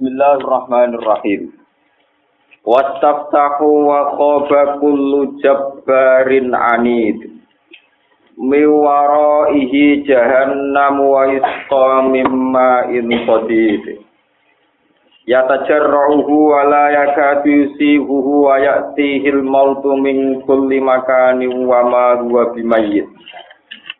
[0.00, 1.60] Bismillahirrahmanirrahim.
[2.64, 7.20] Wastaftahu wa khaba kullu jabbarin anid.
[8.40, 14.00] Miwaraihi jahannam wa isqa mimma in sadid.
[15.28, 23.04] Yatajarruhu wa la yakadu yusihuhu wa ya'tihil mautu min kulli makanin wa ma huwa bimayyit.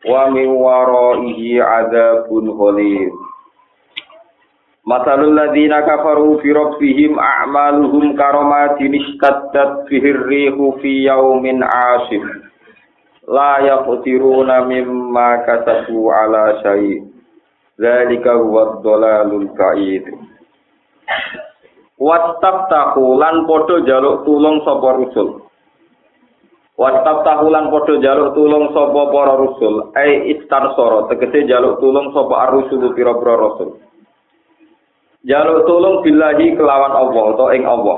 [0.09, 2.49] Wa min waraihi adzabun.
[4.81, 12.25] Masalul ladzina kafaru fi rabbihim a'maluhum karamatin istaddat bihir rihu fi yaumin 'asif.
[13.29, 16.97] La yaqdiruna mimma kasabu ala syai'.
[17.77, 20.05] Dzalika huwa dhalalul ba'id.
[22.01, 25.45] Wattaqtahu lan padha jaluk tulung sapa rusul.
[26.81, 29.93] Wattaqtahu lan padha jaluk tulung sapa para rusul.
[29.93, 33.90] Ai istansara tegese jaluk tulung sapa ar-rusul pira-pira rasul.
[35.21, 37.97] Jaluk tulung billahi kelawan Allah atau ing Allah.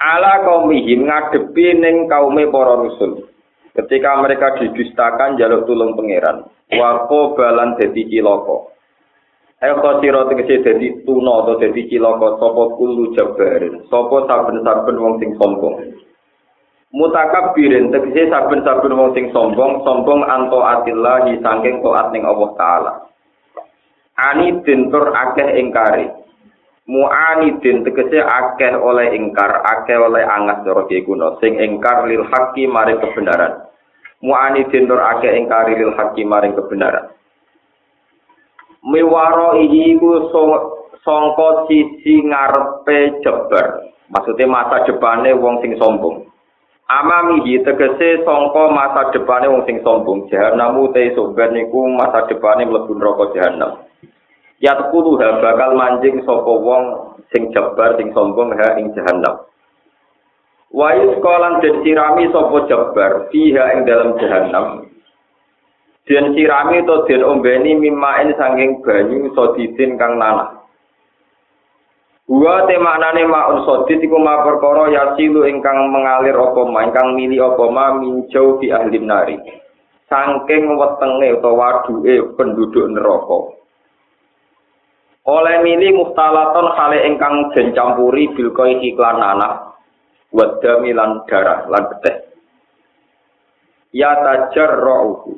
[0.00, 3.28] Ala kaumihim ngadepi ning kaume para rusul.
[3.76, 6.48] Ketika mereka didustakan jaluk tulung pangeran.
[6.72, 8.72] Wako balan dadi cilaka.
[9.64, 13.84] Ayo khotiro tegese dadi tuna atau dadi cilaka sapa kulu jabarin.
[13.92, 15.76] Sapa saben-saben wong sing sombong.
[16.96, 22.92] Mutakabbirin tegese saben-saben wong sing sombong, sombong anto atillahi saking taat ning Allah taala.
[24.16, 26.08] Anidin tur akeh ingkari.
[26.86, 33.02] Mu'anidin tegese akeh oleh ingkar akeh oleh angas cara kuno sing ingkar lil haqqi maring
[33.02, 33.66] kebenaran.
[34.22, 37.10] Mu'anidin tur akeh ingkari lil haqqi maring kebenaran.
[38.86, 40.30] Miwaro iku
[41.02, 46.25] sangka sisi ngarepe jebar maksudnya masa depane wong sing sombong
[46.86, 52.94] amamihi tegese sangka masa depane wong sing sombong jahanam te sobat niku masa depane mlebu
[52.94, 53.86] neraka jahanam
[54.56, 56.84] Yatkulu ha bakal manjing sapa wong
[57.28, 59.44] sing jebar sing sombong ha ing jahanam.
[60.72, 64.88] Wa iskolan den sirami sapa jebar fiha ing dalam jahanam.
[66.08, 70.55] Den sirami to den ombeni mimain sanging banyu sodidin kang nanah.
[72.26, 77.38] Wa te maknane maun sodid iku ma perkara yasilu ingkang mengalir apa ma ingkang mili
[77.38, 79.38] apa ma minjau di ahli nari.
[80.10, 83.56] Sangking wetenge utawa waduke penduduk neraka.
[85.26, 89.74] oleh mili muftalaton hale ingkang den campuri bil iklan anak
[90.30, 92.16] wadda milan darah lan beteh
[93.90, 95.34] ya tajarruhu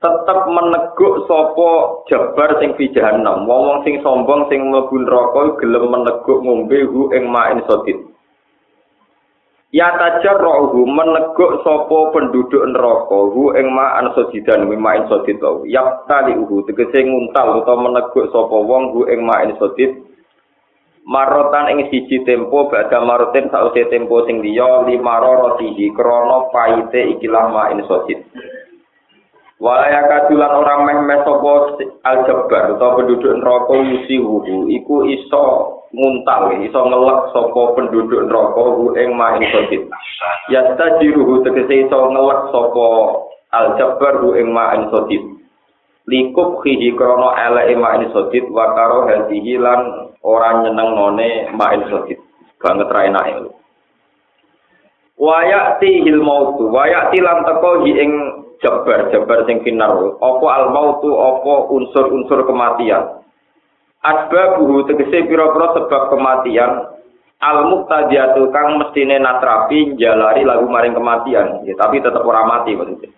[0.00, 1.68] tetep meneguk sapa
[2.08, 7.28] jabar sing fi jahannam wong sing sombong sing mlebu neraka gelem meneguk ngombe hu ing
[7.28, 8.10] main sodit
[9.70, 15.62] Ya tajar meneguk sopo penduduk neraka hu ing ma'an sojidan mimain sodit tau.
[15.62, 19.94] Yap uhu tegese nguntal atau meneguk sopo wong hu ing ma'in sodit.
[21.06, 27.54] Marotan ing siji tempo bada marotin sausi tempo sing liya lima rotihi krono paite ikilah
[27.54, 28.26] ma'in sodit.
[29.60, 35.44] Walaya kadulan orang meh meh sopo aljabar atau penduduk neraka musi wuhu iku iso
[35.92, 39.84] nguntal iso ngelak sopo penduduk neraka wu ing mahi sotit
[40.48, 42.88] yasta jiruhu tegese iso ngelak sopo
[43.52, 45.20] aljabar wu ing mahi sotit
[46.08, 52.16] likup khihi krono ele ing mahi sotit wakaro heldihi lan orang nyeneng none mahi sotit
[52.64, 53.52] banget raina ilu
[55.20, 61.68] Wayak tihil mautu, wayak teko hi ing jabar jabar sing finar apa al mautu apa
[61.72, 63.24] unsur-unsur kematian?
[64.00, 66.96] Asbabuhu tegese pira-pira sebab kematian.
[67.40, 71.64] Al muqtadiyatu kang mestine natrapi jalari lagu maring kematian.
[71.64, 73.08] Ya, tapi tetap ora mati maksudnya.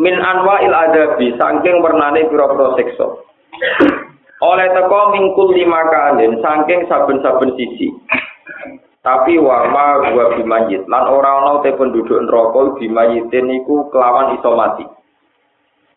[0.00, 3.06] Min anwa'il adabi saking wernane pira-pira siksa.
[4.44, 7.88] Oleh teko mingkul lima kalin saking saben-saben sisi
[9.04, 10.88] tapi wama gua bimayit.
[10.88, 14.88] Lan ora ana te penduduk neraka bimayitin iku kelawan iso mati.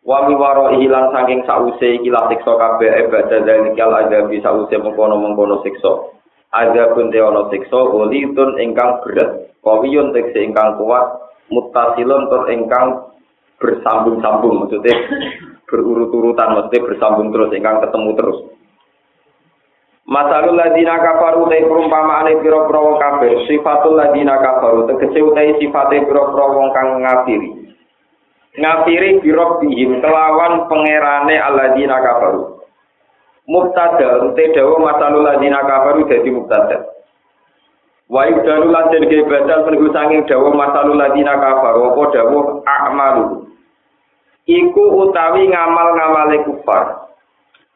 [0.03, 4.51] Wa mi waro ilang saking sause iki la siksa kabeh ibadah dan kal ada bisa
[4.51, 6.11] sause mengkono-mengkono siksa.
[6.51, 9.55] Ada pun te ana siksa ulitun ingkang berat.
[9.63, 13.07] Kawiyun tekse ingkang kuat mutasilun tur ingkang
[13.57, 14.95] bersambung-sambung maksudnya
[15.65, 18.37] berurut-urutan maksudnya bersambung terus ingkang ketemu terus
[20.07, 26.45] Masalul ladina kafaru te perumpamaane pira-pira wong kafir, sifatul ladina kafaru tegese utahe sifate pira-pira
[26.47, 27.75] wong kang ngafiri.
[28.55, 32.55] Ngafiri biro bihim kelawan pangerane aladina kafaru.
[33.51, 36.87] Mubtada te dawa masalul ladina kafaru dadi mubtada.
[38.07, 43.25] Wa yudalu lan den badal penunggu sanging dawa masalul ladina kafaru apa dawa a'malu.
[44.47, 47.06] Iku utawi ngamal-ngamale kufar.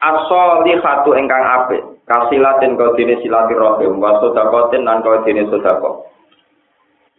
[0.02, 6.12] As-solihatu ingkang apik kasilatin kau dene silaturahim wa sedakotin lan kau dene sedekah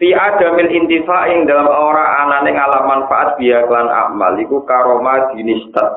[0.02, 5.70] Fi adamil intifa ing dalam ora anane ngalam manfaat biya klan amal iku karoma jenis
[5.70, 5.96] tat.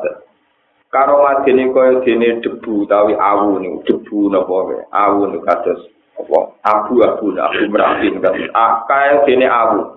[0.92, 4.84] Karoma dene kaya dene debu utawi awu niku debu napa wae.
[4.92, 5.80] Awu niku kados
[6.22, 6.38] apa?
[6.62, 8.36] Abu-abu abu merapi kan.
[8.52, 9.96] Akae dene awu.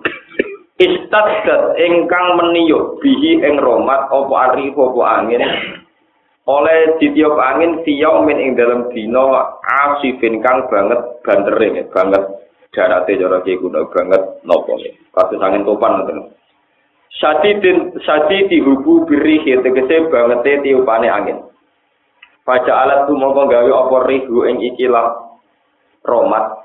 [0.80, 5.44] Istadat ingkang meniyuk bihi ing romat apa ari apa angin
[6.50, 9.54] oleh ditiup angin tiyau min ing dalam dina
[9.86, 12.22] asifin kang banget bantering banget
[12.74, 16.34] darate cara ki kuno banget nopo nih kasus angin topan ngoten
[17.20, 21.42] Sadidin sadi dihubu biri tegese banget tiupane angin.
[22.46, 25.36] Baca alat tu mongko gawe apa rihu ing ikilah
[26.08, 26.64] romat.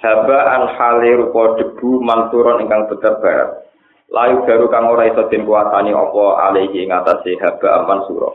[0.00, 3.14] Haba an hale rupa debu manturon ingkang beter
[4.10, 8.32] Layu baru kang ora iso den kuatani apa alihi ing atase haba aman sura.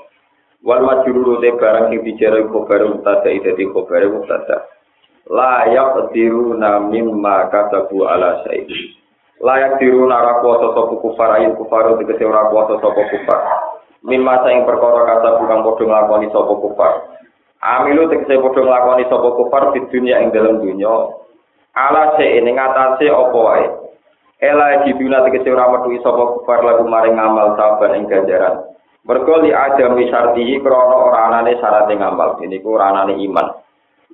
[0.64, 4.70] wal majrurute barang sing dijero iku barang mutada dadi khobare mutada
[5.28, 7.68] layak diru namin maka
[8.06, 8.96] ala sayyid
[9.44, 13.42] layak diru nara kuasa sopuk kufar ayin kufar tegese ora kuasa sopuk kufar.
[14.06, 16.94] Min saing perkara kata bukan padha nglakoni sapa kufar.
[17.58, 21.10] Amilu tegese padha nglakoni sapa kufar di dunia ing dalam dunia
[21.76, 23.66] ala se ini atase apa wae?
[24.40, 24.94] Elah di
[25.52, 28.75] ora untuk sapa kufar lagu maring amal sabar ing ganjaran.
[29.06, 33.48] Mergo li adam wisartihi krana ora anane syarat ngamal ini ku ora iman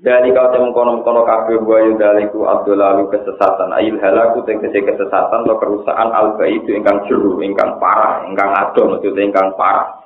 [0.01, 5.61] Dari kau temu kono kono kafe buayu daliku abdulalu kesesatan ayil halaku tegese kesesatan atau
[5.61, 10.01] kerusakan alba itu ingkang juru ingkang parah ingkang adon maksudnya ingkang parah.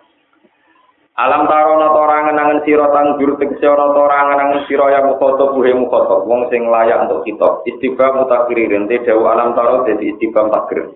[1.16, 5.72] Alam tarono torangan angen siro tang juru tegese ono torangan angen siro yang mukhotob buhe
[5.72, 7.64] mukhotob wong sing layak untuk kita.
[7.64, 10.92] Istiqam mutakririn te dawu alam taro jadi istiqam takrir.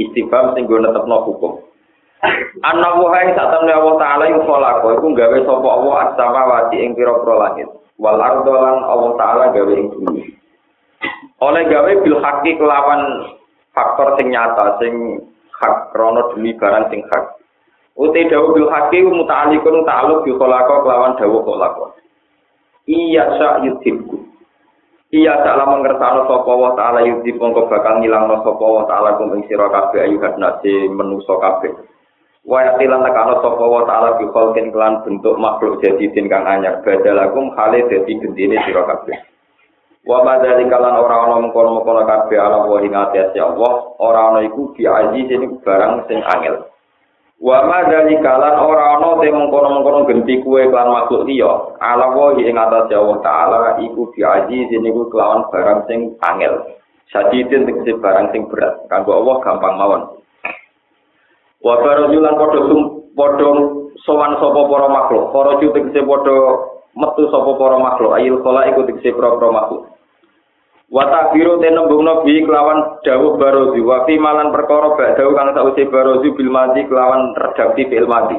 [0.00, 1.60] Istiqam sing gue netepno hukum.
[2.64, 6.96] Anak wahai saat temen Allah Ta'ala yang kholako, itu gawe sopo Allah as-sama wati ing
[6.96, 7.68] piro-piro langit.
[7.96, 10.22] wal ardolan Allah taala gawe ing bumi.
[11.40, 13.32] Oleh gawe bil haki kelawan
[13.72, 15.20] faktor sing nyata sing
[15.60, 17.40] hak krono demi barang sing hak.
[17.96, 21.86] Uti dawu bil haki muta'alikun ta'aluk bi khalaqa kelawan dawu khalaqa.
[22.88, 24.20] Iya sa yudhibku.
[25.12, 29.48] Iya ta'ala mengersano sapa wa ta'ala yudhib mongko bakal ngilangno sapa wa ta'ala kum ing
[29.48, 31.72] sira kabeh ayu hadnase menusa kabeh.
[32.46, 36.78] Wa yatilan nekano sapa wa taala bi khalqin kelan bentuk makhluk jadi din kang anyar.
[36.86, 39.18] Badalakum khale dadi gendine sira kabeh.
[40.06, 43.72] Wa madali kalan ora ana mengkono-mengkono kabeh ala wa ing ati Allah.
[43.98, 46.70] Ora ana iku bi aziz ini barang sing angel.
[47.42, 51.74] Wa madali kalan ora ana te mengkono-mengkono genti kuwe kelan makhluk liya.
[51.82, 56.78] Ala wa ing ati Allah taala iku bi aziz ini kelawan barang sing angel.
[57.10, 60.02] Sadidin tegese barang sing berat, kanggo Allah gampang mawon.
[61.64, 62.80] Wa barajulan padha sum
[63.16, 63.50] padha
[64.04, 65.24] sowan sapa para makhluk.
[65.32, 66.36] Para tegese padha
[66.96, 68.12] metu sapa para makhluk.
[68.16, 69.96] Ayil khala iku tegese para makhluk.
[70.86, 75.50] Wa takbiru te nembungno bi kelawan dawuh barozi wa fi malan perkara bak dawuh kang
[75.50, 78.38] sause barozi bil mati kelawan redaksi bil mati.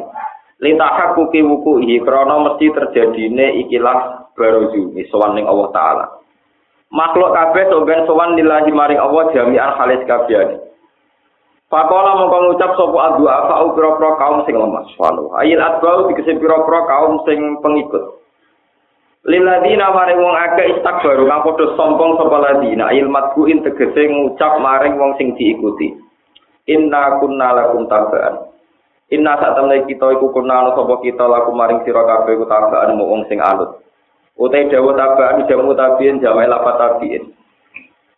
[0.64, 4.80] Litahak kuki wuku hi krana mesti terjadine ikilah barozi
[5.12, 6.06] sowan ning Allah taala.
[6.88, 7.68] Makhluk kabeh
[8.08, 10.64] sowan lillahi maring Allah jami'an halis kabeh.
[11.68, 14.88] Pakola mongko ngucap sapa adua fa pira-pira kaum sing lemah.
[14.96, 15.36] Walu.
[15.36, 18.24] Ayil adbau dikese pira-pira kaum sing pengikut.
[19.28, 24.96] Liladina maring wong akeh istakbaru kang padha sombong sapa ladina ayil matbuin tegese ngucap maring
[24.96, 25.92] wong sing diikuti.
[26.72, 28.48] Inna kunna lakum tabaan.
[29.12, 33.44] Inna temne kita iku kunna sapa kita lakum maring sira kabeh iku tabaan wong sing
[33.44, 33.84] alut.
[34.40, 37.37] Utai dawuh tabaan jamu tabiin jamai lapat tabiin.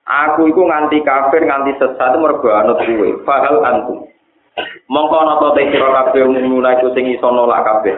[0.10, 3.22] Aku iku nganti kafir nganti sesat mergo anut kuwe.
[3.22, 4.10] Fahal antum.
[4.90, 7.96] Mongko ana ta te sira kabeh umumna iku sing iso nolak kabeh.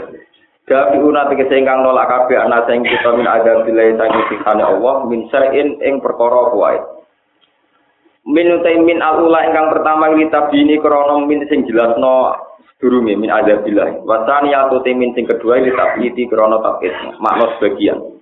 [0.67, 5.07] Gabi una tegese ingkang nolak kabeh ana sing kita min ada bilai sangi siksane Allah
[5.07, 6.79] min sa'in ing perkara wae.
[8.27, 12.35] Min min alula ingkang pertama kita bini krana min sing jelasno
[12.75, 14.03] sedurunge min ada bilai.
[14.03, 16.91] Wasani atau min sing kedua ini tak iti krana tabit
[17.23, 18.20] makna sebagian.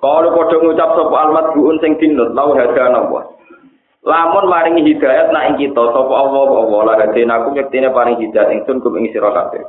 [0.00, 3.20] Kalau padha ngucap sapa almat buun sing dinut lau hadana wa.
[4.00, 8.48] Lamun maringi hidayat nak ing kita sapa Allah Allah la hadina aku nyektine paring hidayat
[8.56, 9.60] ingsun kum ing sira kabeh.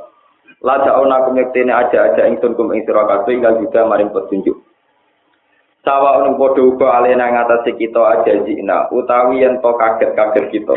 [0.64, 4.56] La jauna aku nyektine aja-aja ingsun kum ing sira kabeh ingkang juga maring petunjuk.
[5.84, 10.74] Sawa unu padha uga alena ngatasi kita aja jina utawi yen to kaget-kaget kita.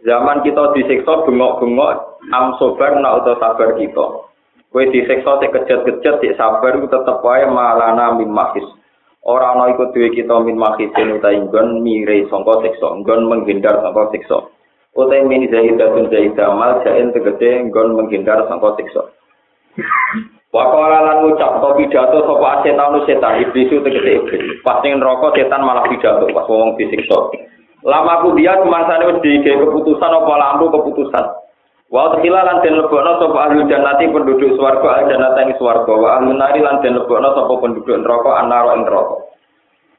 [0.00, 4.29] Zaman kita disiksa bengok-bengok am sobar nak utawa sabar kita.
[4.70, 8.62] Kowe disiksa sik kejet-kejet sik sabar tetep wae malana min mahis.
[9.26, 14.14] Ora ana iku duwe kita min mahis utahe nggon mire sangka siksa, nggon menghindar sangka
[14.14, 14.38] siksa.
[14.94, 19.02] Utahe min zahidatun zahidah mal jain tegese nggon menghindar sangka siksa.
[20.54, 24.62] Wakala lan ngucap to pidato sapa setan setan iblis tegese iblis.
[24.62, 27.18] Pas ning neraka setan malah pidato pas wong disiksa.
[27.82, 31.39] Lama aku dia semangsane wis dike keputusan apa lampu keputusan.
[31.90, 36.08] Wa tekila lan den lebokno sapa ahli jannati penduduk swarga al jannata ing swarga wa
[36.22, 39.16] ahli nari lan den lebokno sapa penduduk neraka anaro ing neraka.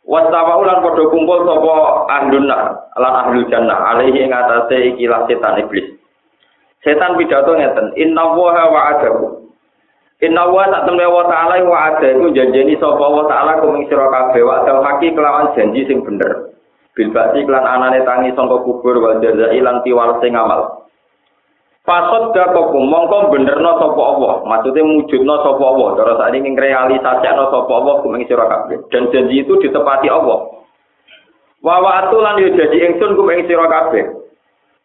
[0.07, 1.73] Wastawa ulan padha kumpul sapa
[2.47, 2.63] nar
[2.95, 5.99] lan ahli jannah alaihi ing atase ikilah setan iblis.
[6.81, 9.41] Setan pidato ngeten, inna wa wa'adahu
[10.21, 14.05] Inna wa tak temne wa ta'ala wa ada iku janjeni sapa wa ta'ala kuming sira
[14.05, 16.53] kabeh wa dal haki kelawan janji sing bener.
[16.93, 20.80] Bil bakti klan anane tangi sangka kubur wa jazai lan tiwal sing amal.
[21.81, 27.71] Fasod dakoku mongko benerno sapa Allah, maksude mujudno sapa Allah, cara sak ning realisasikno sapa
[27.73, 28.85] Allah kuming sira kabeh.
[28.93, 30.61] Dan janji itu ditepati Allah.
[31.65, 34.13] Wa wa atulan yo janji ingsun kuming sira kabeh.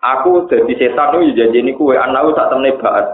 [0.00, 3.04] Aku dadi setan yo janji niku wa anau sak temne baat.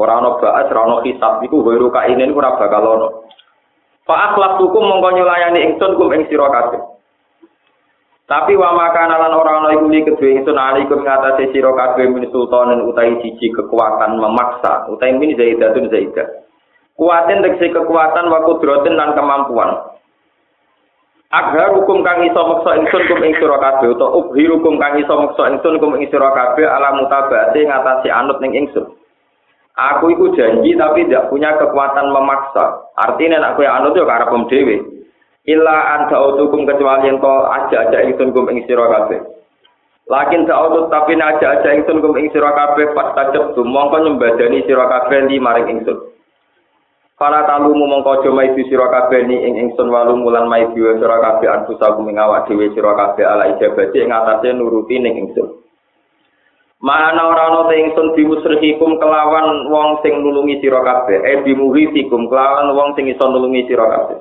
[0.00, 3.08] Ora ana ba'as, ora ana hisab iku wiru kaine niku ora bakal ana.
[4.08, 6.80] Fa akhlaq hukum mongko nyulayani ingsun kum ing sira kabeh.
[8.30, 12.30] Tapi wa makana lan ora ana iku li kedue ingsun alaikum ngatasi sira kabeh min
[12.30, 16.46] sultanen utahi siji kekuatan memaksa utahi min zaidatun zaidah.
[16.94, 19.98] Kuatin tegese kekuatan wa kudratin lan kemampuan.
[21.34, 25.50] Agar hukum kang iso meksa ingsun kum ing sira kabeh utawa ubhirukum kang iso meksa
[25.50, 28.94] ingsun kum ing sira kabeh ala mutabate ngatasi anut ning ingsun.
[29.74, 32.94] Aku itu janji tapi tidak punya kekuatan memaksa.
[32.94, 34.99] Artinya nek kowe anut yo karep dhewe.
[35.48, 39.24] Illa anta utukum kecuali ento aja-aja ingsun kum ing sira kabeh.
[40.04, 45.32] Lakin ta'udut tapi aja-aja ingsun kum ing sira kabeh pas tajab mongko nyembadani sira kabeh
[45.32, 45.96] li maring ingsun.
[47.16, 51.48] Para talumu mongko aja maidu sira kabeh ni ing ingsun walu mulan maidu sira kabeh
[51.48, 55.56] anfusakum ing awak dhewe sira kabeh ala ijabati ing atase nuruti ning ingsun.
[56.84, 62.72] Mana ora ana te ingsun bimusrihikum kelawan wong sing nulungi sira kabeh, eh bimuhitikum kelawan
[62.76, 64.20] wong sing iso nulungi sira kabeh.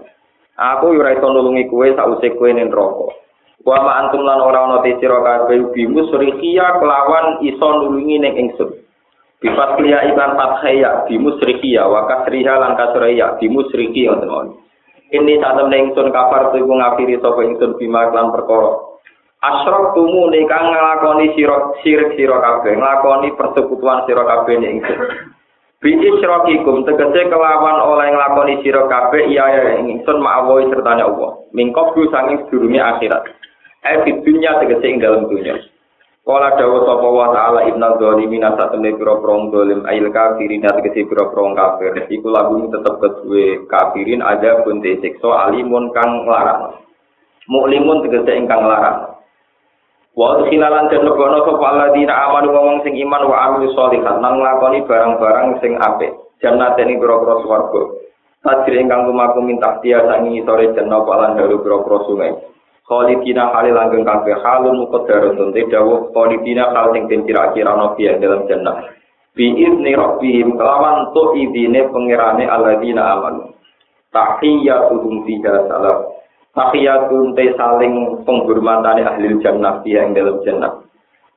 [0.60, 3.16] Aku ora iso nulungi kowe sause kowe ning neraka.
[3.64, 8.76] Wa ma antum lan ora ana te sira kabeh bimusrihiya kelawan iso nulungi ning ingsun.
[9.40, 14.60] Bifat kliya ikan fathaya bimusrihiya wa kasriha lan kasriya bimusrihiya ngoten.
[15.16, 18.90] Ini satem ning ingsun kafar tu ngafiri sapa ingsun bima lan perkara
[19.40, 25.00] Asrok tumu kang nglakoni sira sirik sira kabeh, nglakoni persekutuan kabeh ning ingsun.
[25.80, 31.40] Bi isrokikum tegese kelawan oleh nglakoni sira kabeh iya ya ingsun ma'awohi sertane Allah.
[31.56, 33.24] Mingkop du sanging sedurunge akhirat.
[33.88, 35.56] Eh di dunya tegese ing dalam dunya.
[36.28, 41.96] Kala dawa sapa wa ta'ala ibna zalimin asatune pira-pira zalim ail kafirin tegese pira-pira kafir.
[42.12, 46.76] Iku lagu tetep kedue kafirin ada pun siksa alimun kang larang.
[47.48, 49.19] Muklimun tegese ingkang larang.
[50.20, 55.64] Wa khilalan den lebono sapa alladzina amanu sing iman wa amilu sholihat nang nglakoni barang-barang
[55.64, 56.12] sing apik.
[56.44, 57.82] Jannate ing pira-pira swarga.
[58.44, 62.36] Tajri ingkang lumaku minta dia sangi sore jenna palan daru pira-pira sungai.
[62.84, 63.16] Kali
[63.72, 67.72] langgeng kabeh halun muqaddaratun te dawuh khalidina hal sing den kira-kira
[68.20, 68.92] dalam jannah.
[69.40, 73.56] Bi izni rabbihim kelawan tu idine pangerane alladzina amanu.
[74.12, 76.09] Tahiyyatuhum fiha salam.
[76.60, 80.76] Tahiyatun te saling penghormatan ahli jannah dia yang dalam jannah.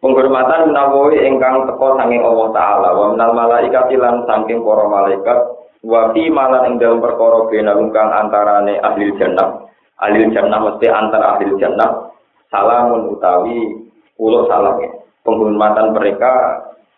[0.03, 5.39] Penghormatan menawi ingkang teko saking Allah Ta'ala wa minal malaikat lan saking para malaikat
[5.87, 9.63] wa fi malan ing dalam perkara bena kang antarane ahli jannah.
[10.03, 12.11] Ahli jannah mesti antara ahli jannah
[12.51, 13.79] salamun utawi
[14.19, 14.83] ulo salam.
[15.23, 16.35] Penghormatan mereka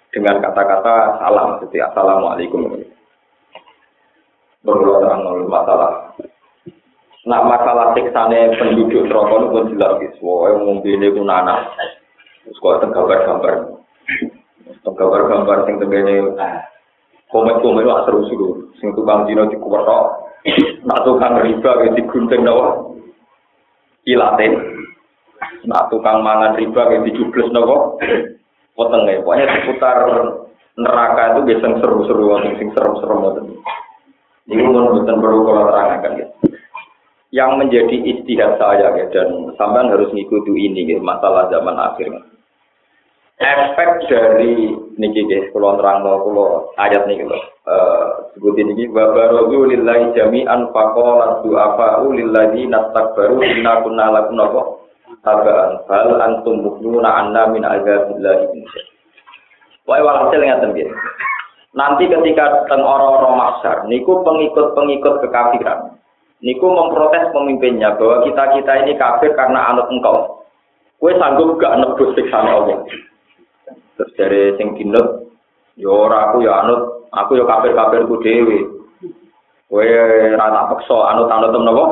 [0.09, 2.73] dengan kata-kata salam seperti assalamualaikum.
[4.65, 6.17] Berdoa terang masalah
[7.25, 10.29] Nah masalah siksane penduduk rokok itu pun jelas gitu.
[10.29, 11.73] Wah, yang ngumpi ini pun anak.
[12.53, 13.55] Sekolah tenggabar gambar.
[14.85, 16.37] Tenggabar gambar sing tengene.
[16.37, 16.69] Ah,
[17.33, 18.69] komet komet lah terus dulu.
[18.77, 20.29] Sing tukang dino di kuperto.
[20.85, 22.93] Nak tukang riba kayak di gunting doang.
[25.65, 27.97] Nak tukang mangan riba kayak dijubles jubles doang.
[28.77, 29.25] Poteng ya.
[29.25, 29.97] Pokoknya seputar
[30.77, 32.37] neraka itu biasanya seru-seru.
[32.61, 33.49] Sing serem-serem.
[34.45, 36.54] Ini pun bukan perlu kalau terangkan gitu.
[37.35, 42.15] Yang menjadi istihad saya ya, dan sampean harus ngikuti ini ya, masalah zaman akhir.
[43.35, 50.71] Efek dari niki guys, kalau terang kalau ayat nih uh, sebut ini babarogu lillahi jami'an
[50.71, 54.63] faqala du'afa lillahi nastakbaru inna kunna lakum napa
[55.27, 55.83] tabaan.
[55.91, 58.63] Fal antum mukminuna anna min azabillahi
[59.91, 60.89] Wae walhasil ngaten nggih.
[61.75, 65.94] Nanti ketika teng orang-orang masyar niku pengikut-pengikut kekafiran
[66.43, 70.43] niku memprotes pemimpinnya bahwa kita kita ini kafir karena anut engkau.
[70.99, 72.81] Kue sanggup gak nebus siksaan Allah.
[73.95, 75.31] Terus dari sing dinut,
[75.77, 78.59] ya ora aku ya anut Aku yo kafir-kafir ku dhewe.
[79.71, 79.87] Kowe
[80.35, 81.85] ra tak peksa anut-anut napa?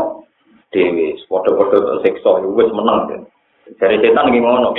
[0.75, 1.14] Dhewe.
[1.30, 3.26] Padha-padha siksa wis meneng.
[3.78, 4.75] Dari setan ngono.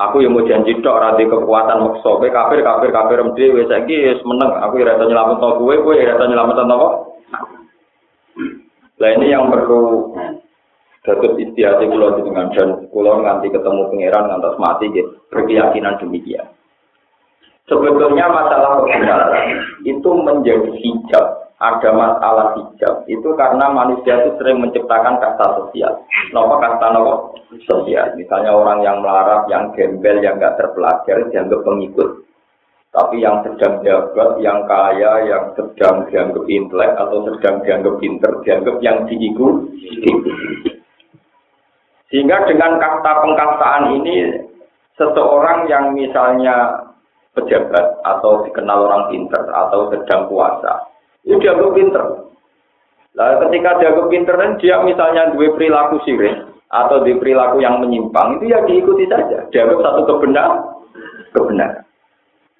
[0.00, 4.24] Aku yang mau janji tok rati kekuatan maksa kowe kafir kafir kafir dhewe saiki wis
[4.24, 4.48] meneng.
[4.64, 6.88] Aku ora iso nyelametno kowe, kowe ora iso nyelametno napa?
[9.00, 10.12] Lah ini yang perlu
[11.00, 16.44] Datuk istiadat kulo dengan dan kulo nganti ketemu pangeran ngantos mati gitu, berkeyakinan demikian.
[17.64, 21.26] Sebetulnya masalah kebenaran itu menjadi hijab.
[21.60, 26.04] Ada masalah hijab itu karena manusia itu sering menciptakan kasta sosial.
[26.28, 27.12] Kenapa kasta nopo
[27.64, 28.12] sosial?
[28.20, 32.28] Misalnya orang yang melarat, yang gembel, yang nggak terpelajar, dianggap pengikut.
[32.90, 38.76] Tapi yang sedang jabat, yang kaya, yang sedang dianggap intelek atau sedang dianggap pinter, dianggap
[38.82, 40.10] yang diikuti.
[42.10, 44.42] Sehingga dengan kasta pengkastaan ini,
[44.98, 46.82] seseorang yang misalnya
[47.38, 50.90] pejabat atau dikenal orang pinter atau sedang puasa,
[51.22, 52.04] itu dianggap pinter.
[53.14, 56.42] Lalu ketika dianggap pinter dan dia misalnya dua perilaku sirik
[56.74, 59.46] atau di perilaku yang menyimpang, itu ya diikuti saja.
[59.54, 60.58] Dianggap satu kebenar,
[61.38, 61.86] kebenaran.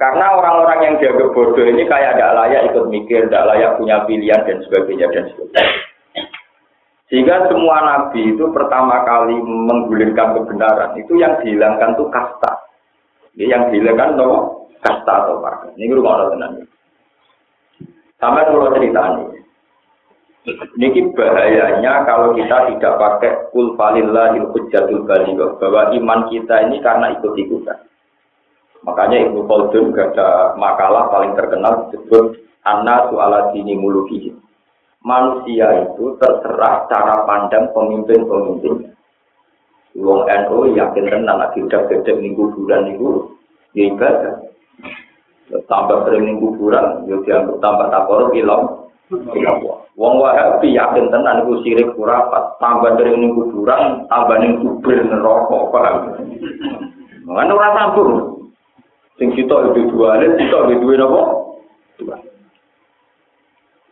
[0.00, 4.40] Karena orang-orang yang dianggap bodoh ini kayak tidak layak ikut mikir, tidak layak punya pilihan
[4.49, 5.76] dan sebagainya dan sebagainya.
[7.12, 12.52] Sehingga semua nabi itu pertama kali menggulirkan kebenaran itu yang dihilangkan itu kasta.
[13.37, 14.28] Yang dihilangkan itu
[14.80, 15.69] kasta atau marga.
[15.76, 16.64] Ini gue mau tenang.
[18.16, 19.25] Sampai kalau cerita ini.
[20.80, 27.12] Ini bahayanya kalau kita tidak pakai kul falillah hujjatul baligh bahwa iman kita ini karena
[27.21, 27.89] ikut-ikutan.
[28.80, 34.50] Makanya Ibnu Khaldun ada makalah paling terkenal disebut Anna su'ala dini mulukihi
[35.00, 38.92] manusia itu terserah cara pandang pemimpin-pemimpin.
[39.99, 43.34] Wong NU yakin tenang lagi udah gede minggu bulan itu
[43.75, 44.34] ya ibadah.
[45.66, 48.87] Tambah sering minggu bulan, ya dianggap tambah takor ilang.
[49.99, 55.59] Wong Wahabi yakin tenan iku sirik kurapat, tambah sering minggu bulan, tambah ning kubur neraka,
[55.74, 55.96] paham?
[57.26, 58.39] Mana ora sambung.
[59.20, 61.22] Sing kita itu dua, kita itu dua napa?
[62.00, 62.16] Dua.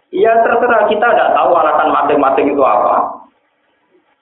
[0.09, 3.29] Iya terserah kita tidak tahu alasan masing-masing itu apa.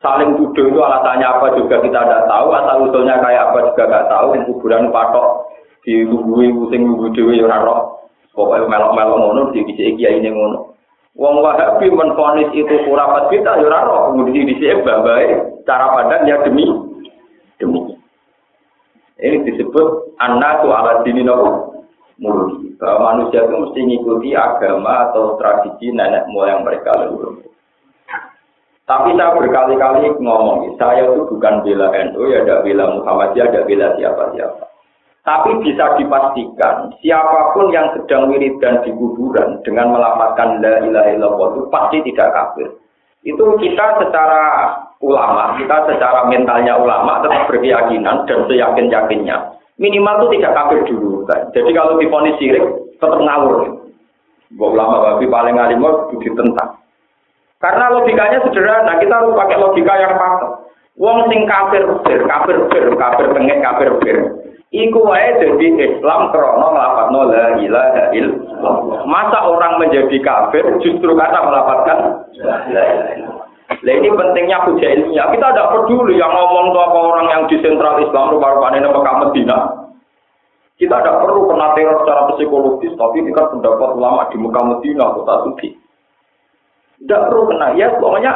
[0.02, 2.50] Saling tuduh itu alasannya apa juga kita tidak tahu.
[2.50, 4.26] Asal usulnya kayak apa juga tidak tahu.
[4.50, 5.46] Kuburan patok
[5.86, 8.02] di tubui pusing tubuh dewi ya roh.
[8.34, 10.74] Pokoknya melok-melok ngono di kisi kiai ini ngono.
[11.16, 14.10] Wong Wahabi menfonis itu kurapat kita ya roh.
[14.10, 14.82] Kemudian di sini
[15.62, 16.66] cara pandang ya demi.
[19.16, 21.80] Ini disebut anak ala dini nopo
[22.20, 22.76] mulki.
[22.76, 27.40] Bahwa manusia itu mesti mengikuti agama atau tradisi nenek moyang mereka leluhur.
[28.86, 33.98] Tapi saya berkali-kali ngomong, saya itu bukan bela NU, ya ada bela Muhammadiyah, ada bela
[33.98, 34.64] siapa-siapa.
[35.26, 41.48] Tapi bisa dipastikan, siapa pun yang sedang wiridan di kuburan dengan melamatkan la ilaha illallah
[41.50, 42.68] itu pasti tidak kafir.
[43.26, 44.42] Itu kita secara
[45.04, 51.24] ulama, kita secara mentalnya ulama tetap berkeyakinan dan seyakin-yakinnya minimal itu tidak kafir dulu.
[51.52, 52.64] Jadi kalau difonis sirik
[52.96, 53.84] tetap ngawur.
[54.56, 55.82] Bawa ulama babi paling alim
[56.22, 56.78] ditentang.
[57.58, 60.62] Karena logikanya sederhana, kita harus pakai logika yang pas.
[60.96, 64.18] Wong sing kafir bir, kafir bir, kafir tengah, kafir bir.
[64.70, 69.02] Iku wae jadi Islam krono nglafadzno la ilaha illallah.
[69.04, 71.42] Masa orang menjadi kafir justru karena
[72.70, 73.45] illallah.
[73.66, 75.26] Nah ini pentingnya puja ilmiah.
[75.34, 79.58] Kita tidak peduli yang ngomong apa orang yang di sentral Islam rupa-rupanya ini Mekah Medina.
[80.76, 85.08] Kita tidak perlu kena teror secara psikologis, tapi ini kan pendapat ulama di Mekah Medina,
[85.18, 85.68] kota suci.
[87.02, 87.74] Tidak perlu kena.
[87.74, 88.32] Ya pokoknya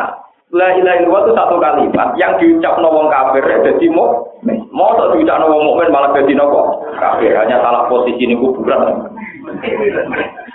[0.50, 4.34] La ilaha illallah itu satu kalimat yang diucap wong kafir jadi mau
[4.74, 9.14] mau tak diucap wong mukmin malah jadi nopo kafir hanya salah posisi ini kuburan.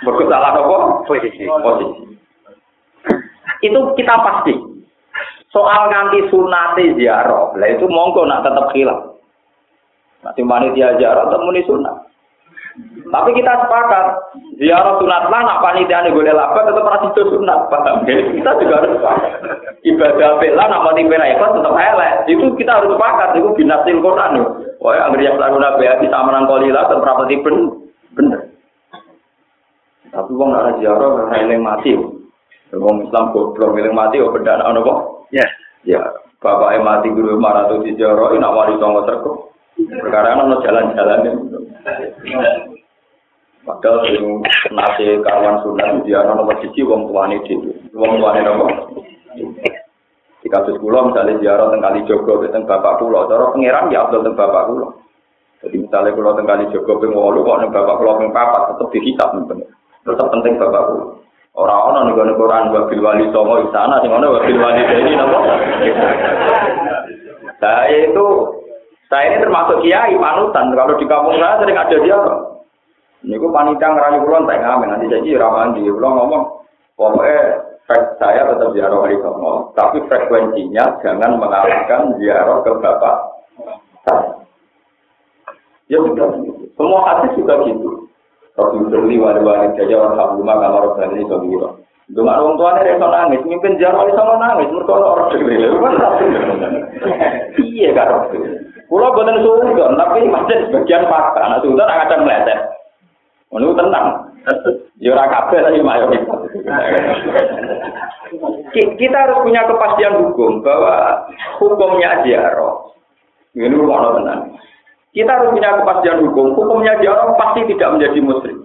[0.04, 1.48] Berikut salah nopo posisi.
[1.48, 2.15] Posisi.
[3.64, 4.54] Itu kita pasti.
[5.54, 9.16] Soal nganti sunate ziarah, lah itu monggo nak tetap hilang.
[10.20, 11.96] Nanti panitia ziarah temuni sunat.
[13.08, 17.72] Tapi kita sepakat, ziarah sunat lah, nak panitia ini boleh laba, tetap masih itu sunat.
[17.72, 19.32] Paham Kita juga harus sepakat.
[19.80, 22.12] Ibadah bela, nak panitia ikhlas tetap elek.
[22.28, 24.44] Itu kita harus sepakat, itu binasil Quran.
[24.82, 27.56] Wah, yang dia selalu nabi nangkolila, tetap ben
[28.12, 28.40] bener.
[30.12, 32.15] Tapi uang nak ziarah, karena mati.
[32.74, 34.98] Wong Islam goblok milih mati kok beda anak kok?
[35.30, 35.46] Ya.
[35.86, 36.02] Ya,
[36.42, 39.54] bapak mati guru marah tuh di joro, ini wali songo terkuk.
[39.76, 41.36] Perkara ono jalan-jalan
[43.66, 44.38] Padahal yang
[44.70, 47.74] nasi kawan sunat dia nomor siji wong tuane dhewe.
[47.98, 48.66] Wong tuane nopo?
[50.38, 54.22] Di kasus kula misalnya ziarah teng kali Jogo teng bapak kula, cara pangeran ya abdul
[54.22, 54.88] teng bapak kula.
[55.66, 58.86] Jadi misalnya kula teng kali Jogo ping 8 kok nang bapak kula ping 4 tetep
[58.94, 59.66] dihisab nih
[60.06, 60.54] Tetap penting
[61.56, 61.62] bapakku.
[61.64, 65.38] Orang-orang nih Quran wabil wali songo di sana, sing mana wabil wali ini nopo.
[67.56, 68.26] Saya itu
[69.08, 70.76] saya ini termasuk kiai panutan.
[70.76, 72.20] Kalau di kampung saya sering ada dia.
[73.24, 76.44] Ini gue panitia ngerayu kulon, tak ngamen nanti jadi ramaan di kulon ngomong.
[76.94, 83.16] Pokoknya saya tetap ziarah wali songo, tapi frekuensinya jangan mengalahkan ziarah ke bapak.
[85.86, 86.28] Ya sudah,
[86.74, 88.05] semua hadis juga gitu.
[88.56, 89.76] Wali-wali
[90.16, 90.84] hamdulillah kamar.
[92.06, 95.26] Dengan orang tuanya dia nangis, mimpin sama nangis, mereka orang.
[97.58, 98.30] Iya kan?
[98.86, 99.42] Buatan
[99.98, 101.42] tapi masih sebagian fakta.
[101.42, 102.60] Ada meleset.
[103.50, 104.06] Menurut tenang.
[105.02, 105.18] Ya
[105.50, 106.40] tapi mayoritas.
[108.70, 111.26] Kita harus punya kepastian hukum bahwa
[111.58, 112.94] hukumnya ziarah.
[113.58, 114.40] Ini rumah tenang.
[115.16, 116.52] Kita harus punya kepastian hukum.
[116.52, 118.56] Hukumnya ziarah pasti tidak menjadi muslim.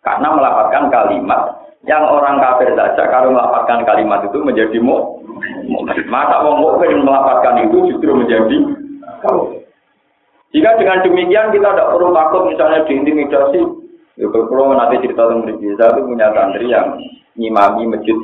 [0.00, 5.20] Karena melapatkan kalimat yang orang kafir saja kalau melapatkan kalimat itu menjadi mu.
[6.08, 8.56] Masa mau mukmin melapatkan itu justru menjadi
[10.50, 13.60] jika dengan demikian kita tidak perlu takut misalnya diintimidasi.
[14.18, 16.98] Ya, kalau nanti cerita tentang saya itu punya santri yang
[17.38, 18.16] ngimami masjid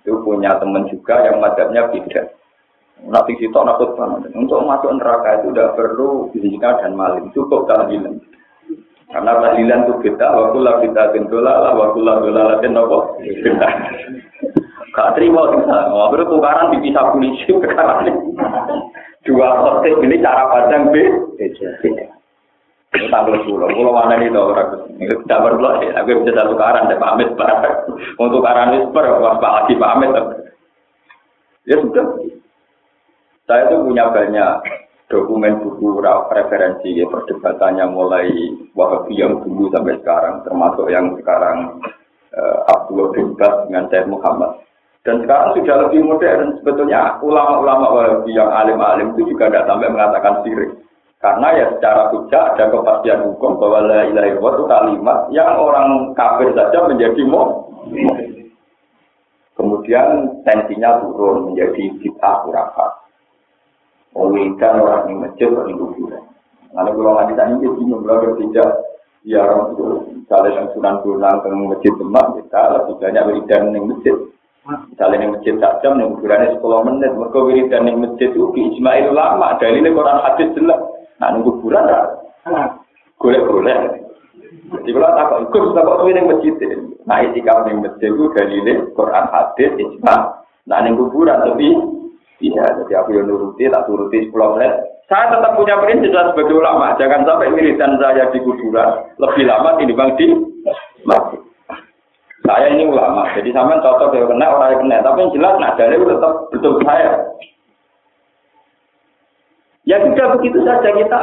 [0.00, 2.22] Itu punya teman juga yang madhabnya beda.
[3.08, 3.96] Nanti situ nakut.
[4.36, 8.20] Untuk masuk neraka itu tidak perlu fisika dan maling, cukup tahlilan.
[9.10, 12.98] Karena tahlilan itu kita, waktu lah kita gendola lah, waktu lah dola lah apa?
[13.24, 13.68] Kita.
[14.90, 18.02] Gak terima kita, ngobrol tukaran dipisah polisi perkara
[19.22, 20.94] Dua kotek ini cara pandang B.
[22.90, 24.50] Ini tanggal sepuluh, pulau mana nih tau
[24.98, 27.30] Ini tidak perlu aku bisa satu karan, saya pamit
[28.18, 30.10] Untuk karan itu per, pas lagi pamit.
[31.70, 32.06] Ya sudah.
[33.50, 34.62] Saya itu punya banyak
[35.10, 35.98] dokumen buku
[36.30, 38.30] referensi ya, perdebatannya mulai
[38.78, 41.82] Wahabi yang dulu sampai sekarang, termasuk yang sekarang
[42.30, 44.62] uh, Abdullah bin Bas dengan Syed Muhammad.
[45.02, 46.62] Dan sekarang sudah lebih modern.
[46.62, 50.70] Sebetulnya ulama-ulama Wahabi yang alim-alim itu juga tidak sampai mengatakan sirik.
[51.18, 56.54] Karena ya secara hujah ada kepastian hukum bahwa la ilaha itu kalimat yang orang kafir
[56.54, 57.66] saja menjadi mau.
[59.58, 62.99] Kemudian tensinya turun menjadi bid'ah kurafat.
[64.10, 66.22] Wedan orang di masjid orang di kuburan.
[66.70, 68.70] Karena kalau nggak bisa ini jadi membelah tidak
[69.26, 69.84] ya orang itu
[70.16, 74.16] misalnya yang sunan bulan ke masjid demak kita lebih banyak wiridan di masjid.
[74.70, 77.10] Misalnya di masjid tak jam, di kuburannya sepuluh menit.
[77.16, 79.56] Mereka wiridan di masjid itu di Ismail lama.
[79.58, 80.80] Dalilnya Quran hadis jelas.
[81.18, 82.06] Nah, di kuburan lah.
[83.18, 83.78] Golek-golek.
[84.70, 86.54] Jadi kalau tak ikut, tak kok di masjid.
[87.08, 90.14] Nah, itikaf di masjid itu dalilnya Quran hadis, ijma.
[90.68, 91.72] Nah, di kuburan lebih
[92.40, 94.72] Iya, jadi aku yang nuruti, tak turuti 10 menit.
[95.12, 96.96] Saya tetap punya prinsip sebagai ulama.
[96.96, 100.26] Jangan sampai wiridan saya di kuburan lebih lama bang di
[101.04, 101.40] masjid.
[102.40, 104.96] Saya ini ulama, jadi sama cocok ya kena orang yang kena.
[105.04, 107.12] Tapi yang jelas nah dari tetap betul saya.
[109.84, 111.20] Ya juga begitu saja kita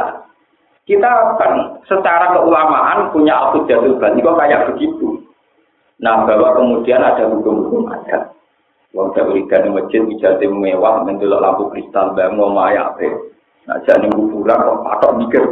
[0.86, 5.20] kita akan secara keulamaan punya aku jatuh kok kayak begitu.
[5.98, 8.30] Nah bahwa kemudian ada hukum-hukum adat.
[8.96, 12.88] Wong tak wiridan di masjid ijazah mewah, mendelok lampu kristal, bang mau maya
[13.68, 15.44] Nah, jadi kuburan kok patok mikir.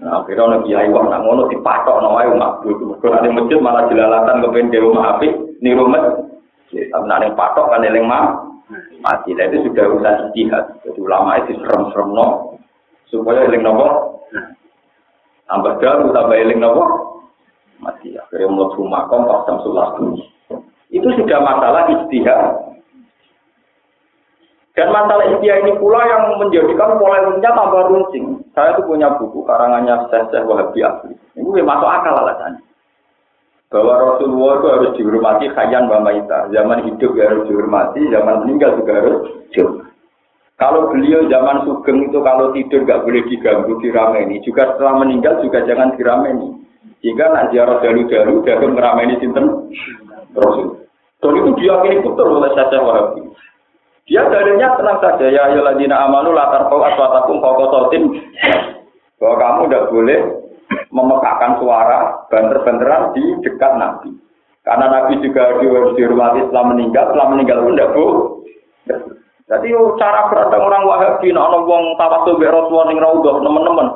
[0.00, 2.96] Nah, akhirnya orang kiai wah nak ngono dipatok no makbul.
[3.04, 5.28] Kalau ada masjid malah jelalatan kepengen ke rumah api,
[5.60, 6.24] nih rumah.
[6.72, 8.48] Tapi nak patok kan eling mah
[9.04, 9.36] mati.
[9.36, 10.64] Nah, itu sudah urusan jihad.
[10.88, 12.56] Jadi ulama itu serem-serem no
[13.12, 13.88] supaya eling nopo.
[15.44, 16.84] Tambah jauh tambah eling nopo
[17.84, 18.16] mati.
[18.16, 19.92] Akhirnya mau rumah kom pas jam sebelas
[20.98, 22.40] itu sudah masalah istihad.
[24.74, 28.42] Dan masalah istihad ini pula yang menjadikan polemiknya tambah runcing.
[28.54, 31.14] Saya itu punya buku karangannya Syekh Wahabi Asli.
[31.34, 32.62] Ini masuk akal alasannya.
[33.68, 36.48] Bahwa Rasulullah itu harus dihormati khayan wa maita.
[36.50, 39.18] Zaman hidup ya harus dihormati, zaman meninggal juga harus
[39.52, 39.92] dihormati.
[40.58, 44.42] Kalau beliau zaman sugeng itu kalau tidur nggak boleh diganggu dirameni.
[44.42, 46.58] Juga setelah meninggal juga jangan dirameni.
[46.98, 49.70] Jika nak ziarah dalu-dalu, dalam merameni sinten
[50.34, 50.87] Rasul.
[51.18, 53.22] Dan itu diyakini betul oleh Syekh Wahabi.
[54.08, 58.02] Dia dalilnya tenang saja ya ayyuhalladzina amanu la tarfa'u aswatakum fawqa sautin
[59.20, 60.20] bahwa kamu tidak boleh
[60.88, 62.00] memekakkan suara
[62.32, 64.16] banter-banteran di dekat Nabi.
[64.64, 68.26] Karena Nabi juga dihormati setelah meninggal, setelah meninggal pun tidak boleh.
[69.48, 73.88] Jadi oh, cara berada orang Wahabi, nak wong tawasul be Rasulullah ning raudhah teman-teman.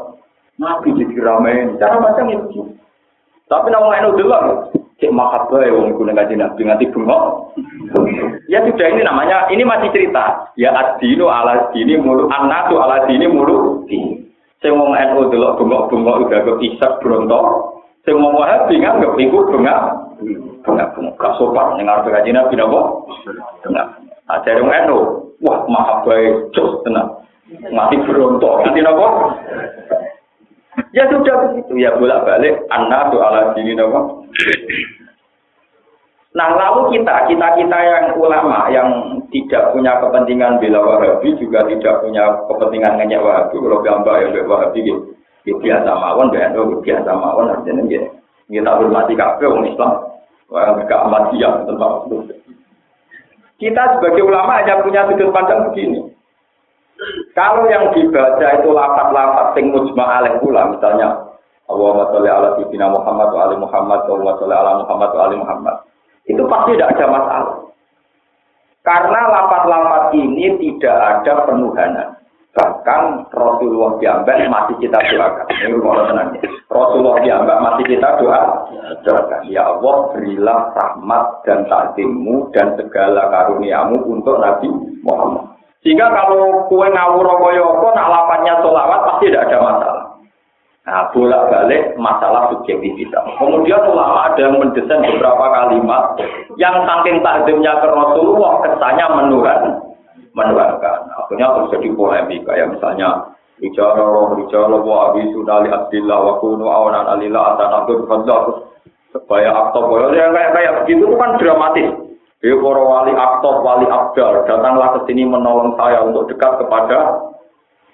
[0.56, 2.72] Nabi jadi ramai, cara macam itu.
[3.52, 7.22] Tapi nama enu delok, cek makat bae wong nek kanjeng Nabi nganti bengok.
[8.46, 10.52] Ya sudah ini namanya, ini masih cerita.
[10.60, 13.88] Ya adinu ala dini mulu anatu ala dini mulu.
[14.62, 17.74] Sing wong NU delok bengok-bengok udah ke isak bronto.
[18.06, 19.78] Sing wong Wahabi nganggep iku bengak
[20.62, 22.80] bengak bengak gak sopan ning arep kaji Nabi napa?
[23.66, 23.88] Bengak.
[24.30, 24.98] Ajare wong eno,
[25.42, 27.10] wah maha bae cus tenang.
[27.74, 28.62] Mati berontok.
[28.62, 29.06] Nanti napa?
[30.94, 34.21] Ya sudah begitu ya bolak-balik anak ala dini napa?
[36.32, 38.88] Nah lalu kita, kita-kita yang ulama yang
[39.28, 43.56] tidak punya kepentingan bela Wahabi juga tidak punya kepentingan ngenyek Wahabi.
[43.60, 45.00] Kalau gambar ya Wahabi gitu.
[45.42, 48.08] Ya biasa mawon, BNO biasa mawon artinya gitu.
[48.48, 49.92] Kita hormati kafe orang Islam.
[50.52, 52.04] Orang gak amat siap tentang.
[53.56, 56.12] Kita sebagai ulama hanya punya sudut pandang begini.
[57.32, 61.31] Kalau yang dibaca itu lafat-lafat sing mujma pula, misalnya
[61.72, 65.76] Allahumma sholli ala sayyidina Muhammad wa ali Muhammad Allahumma sholli ala Muhammad wa ali Muhammad.
[66.28, 67.56] Itu pasti tidak ada masalah.
[68.82, 72.08] Karena lafat-lafat ini tidak ada penuhanan.
[72.52, 75.46] Bahkan Rasulullah diambak masih kita doakan.
[75.56, 76.36] Ini rumah tenang
[76.68, 78.40] Rasulullah diambak masih kita doa.
[79.08, 79.40] Doakan.
[79.48, 84.68] Ya Allah berilah rahmat dan takdimmu dan segala karuniamu untuk Nabi
[85.00, 85.48] Muhammad.
[85.80, 90.01] Sehingga kalau kue ngawur kaya apa, nak lapannya solawat pasti tidak ada masalah.
[90.82, 93.22] Nah, bolak-balik masalah subjektivitas.
[93.38, 96.18] Kemudian ulama ada yang mendesain beberapa kalimat
[96.58, 99.60] yang saking takdimnya ke Rasulullah kesannya menuran,
[100.34, 101.06] menurankan.
[101.22, 103.30] Akhirnya terus jadi polemik kayak misalnya
[103.62, 108.42] bicara roh bicara wa abi sunali abdillah wa kunu awanan alillah atan abdul fadlah
[109.14, 111.90] supaya aktor yang kayak kayak begitu kan dramatis.
[112.42, 117.22] Ya para wali aktor, wali abdal, datanglah ke sini menolong saya untuk dekat kepada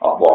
[0.01, 0.31] apa?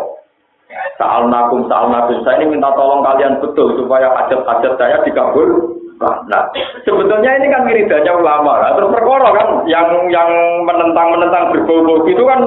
[0.98, 2.22] Saal nakum, saal nakum.
[2.26, 5.80] Saya ini minta tolong kalian betul supaya hajat-hajat saya dikabul.
[6.04, 6.44] Nah,
[6.84, 8.60] sebetulnya ini kan wiridanya ulama.
[8.60, 10.30] Nah, terus perkara kan yang yang
[10.68, 12.42] menentang menentang berbau-bau itu kan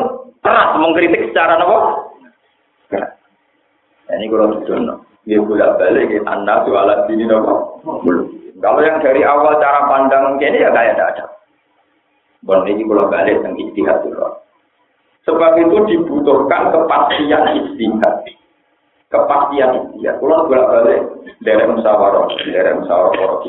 [0.45, 1.79] keras mengkritik secara apa?
[4.07, 4.87] Nah, ini kalau tujuan,
[5.27, 7.55] dia bolak balik anda tuh alat ini apa?
[8.57, 11.25] Kalau yang dari awal cara pandang ini ya kayak tidak ada.
[12.47, 14.17] Bon ini kalau balik yang istihad itu.
[15.27, 18.15] Sebab itu dibutuhkan kepastian istihad.
[19.11, 20.23] Kepastian istihad.
[20.23, 21.03] Kalau bolak balik
[21.43, 23.43] dari musyawarah, dari musyawarah.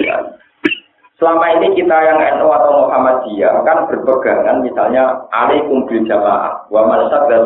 [1.18, 7.10] Selama ini kita yang NU atau Muhammadiyah kan berpegangan misalnya alaikum bil jamaah wa man
[7.10, 7.42] sadda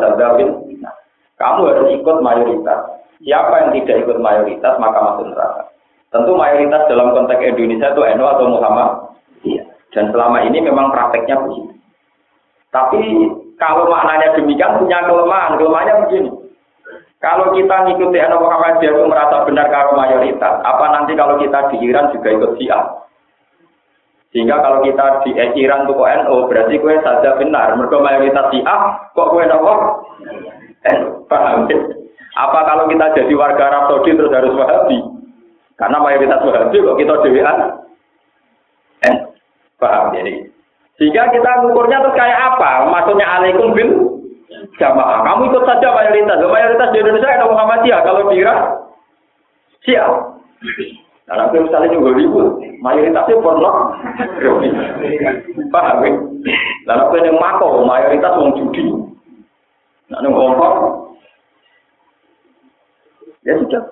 [1.39, 2.79] Kamu harus ikut mayoritas.
[3.23, 5.71] Siapa yang tidak ikut mayoritas maka masuk neraka.
[6.11, 9.65] Tentu mayoritas dalam konteks Indonesia itu NU atau Muhammadiyah.
[9.95, 11.71] Dan selama ini memang prakteknya begitu.
[12.75, 13.03] Tapi
[13.61, 15.53] kalau maknanya demikian punya kelemahan.
[15.61, 16.31] Kelemahannya begini.
[17.21, 21.77] Kalau kita ngikuti NU Muhammadiyah itu merasa benar kalau mayoritas, apa nanti kalau kita di
[21.85, 22.81] Iran juga ikut Syiah?
[24.33, 27.77] Sehingga kalau kita di Iran itu kok NU, berarti kue saja benar.
[27.77, 28.81] Mereka mayoritas Syiah,
[29.13, 29.73] kok kue NU?
[31.29, 31.69] Paham?
[32.31, 34.97] Apa kalau kita jadi warga Arab Saudi terus harus Wahabi?
[35.77, 37.57] Karena mayoritas Wahabi kok kita dewan?
[39.77, 40.50] Paham jadi.
[41.01, 42.85] Sehingga kita ngukurnya terus kayak apa?
[42.85, 43.89] Maksudnya alaikum bil
[44.77, 45.25] jamaah.
[45.25, 46.37] Kamu ikut saja mayoritas.
[46.45, 47.99] Mayoritas di Indonesia ada Muhammadiyah.
[48.05, 48.59] Kalau di Irak,
[49.81, 50.37] siap.
[51.25, 52.53] Karena aku misalnya juga ribut,
[52.85, 53.97] mayoritasnya porno.
[55.73, 56.11] Paham ya?
[56.85, 58.85] Lalu aku yang mako, mayoritas wong judi.
[60.13, 60.75] Nah, ngomong,
[63.41, 63.83] ya sudah.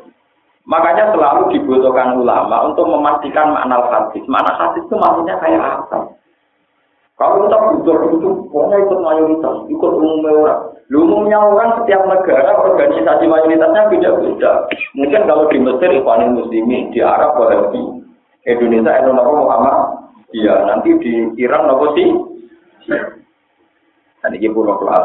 [0.69, 4.22] Makanya selalu dibutuhkan ulama untuk memastikan makna hadis.
[4.30, 6.19] Makna hadis itu maksudnya kayak apa?
[7.19, 10.62] Kalau kita butuh itu, pokoknya ikut mayoritas, ikut umumnya orang.
[10.88, 14.51] Umumnya orang setiap negara organisasi mayoritasnya beda-beda.
[14.95, 18.08] Mungkin kalau di Mesir Ikhwanul Muslimin, di Arab Wahabi,
[18.47, 19.77] Indonesia Indonesia Muhammad,
[20.32, 22.08] iya nanti di Iran nopo sih?
[24.23, 24.95] Dan ini pulau pulau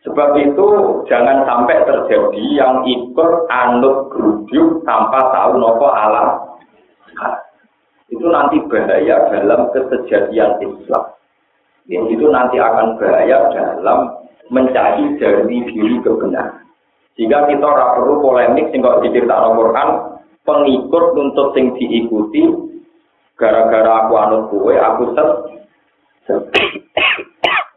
[0.00, 0.68] Sebab itu
[1.04, 6.49] jangan sampai terjadi yang ikut anut geruduk tanpa tahu nopo alam.
[8.10, 11.04] Itu nanti bahaya dalam kesejatian Islam.
[11.86, 14.20] Itu nanti akan bahaya dalam
[14.50, 16.66] mencari dari diri kebenaran.
[17.14, 19.88] Jika kita ora perlu polemik sing kok diceritakan Quran,
[20.42, 22.48] pengikut untuk sing diikuti
[23.38, 25.28] gara-gara aku anut kue, aku set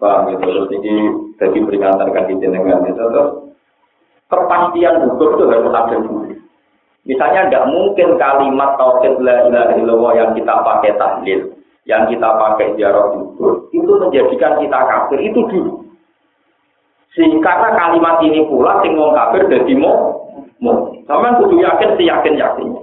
[0.03, 0.95] Paham gitu, terus ini
[1.39, 3.55] jadi peringatan kaki jenengan itu terus
[4.27, 6.42] kepastian hukum itu harus ada dulu.
[7.03, 11.39] Misalnya tidak mungkin kalimat tauhid la ilaha illallah yang kita pakai tahlil,
[11.83, 15.83] yang kita pakai jarah kubur, itu menjadikan kita kafir itu dulu.
[17.13, 20.23] Sehingga karena kalimat ini pula sing wong kafir jadi mau
[20.63, 20.95] mau.
[21.03, 22.81] Sama kudu yakin si yakin yakinnya.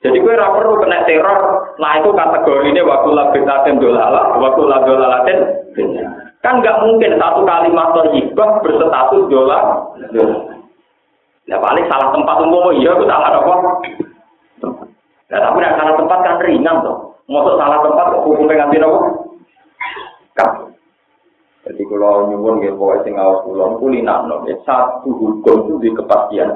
[0.00, 1.40] Jadi gue ora perlu kena teror.
[1.76, 5.38] Nah itu kategori ini waktu labitatin dolala, waktu labdolalatin
[6.40, 9.92] Kan nggak mungkin satu kalimat toyibah berstatus dolar.
[11.50, 13.54] Ya paling salah tempat umum, iya aku salah apa?
[15.30, 17.18] Nah, tapi nek salah tempat kan ringan toh.
[17.26, 18.98] Masuk salah tempat kok hukumnya nganti nopo?
[20.38, 20.70] Kafir.
[21.66, 26.50] Jadi kalau nyuwun nggih pokoke sing awas kula kulinakno satu hukum itu di kepastian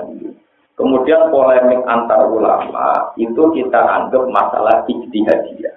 [0.75, 5.75] Kemudian polemik antar ulama itu kita anggap masalah ijtihadiyah.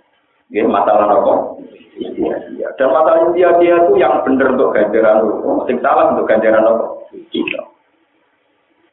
[0.50, 1.62] Ya, masalah apa?
[2.02, 2.70] Ijtihadiyah.
[2.82, 6.86] Dan masalah ijtihadiyah itu yang benar untuk ganjaran hukum, sing salah untuk ganjaran apa?
[7.30, 7.62] Kita.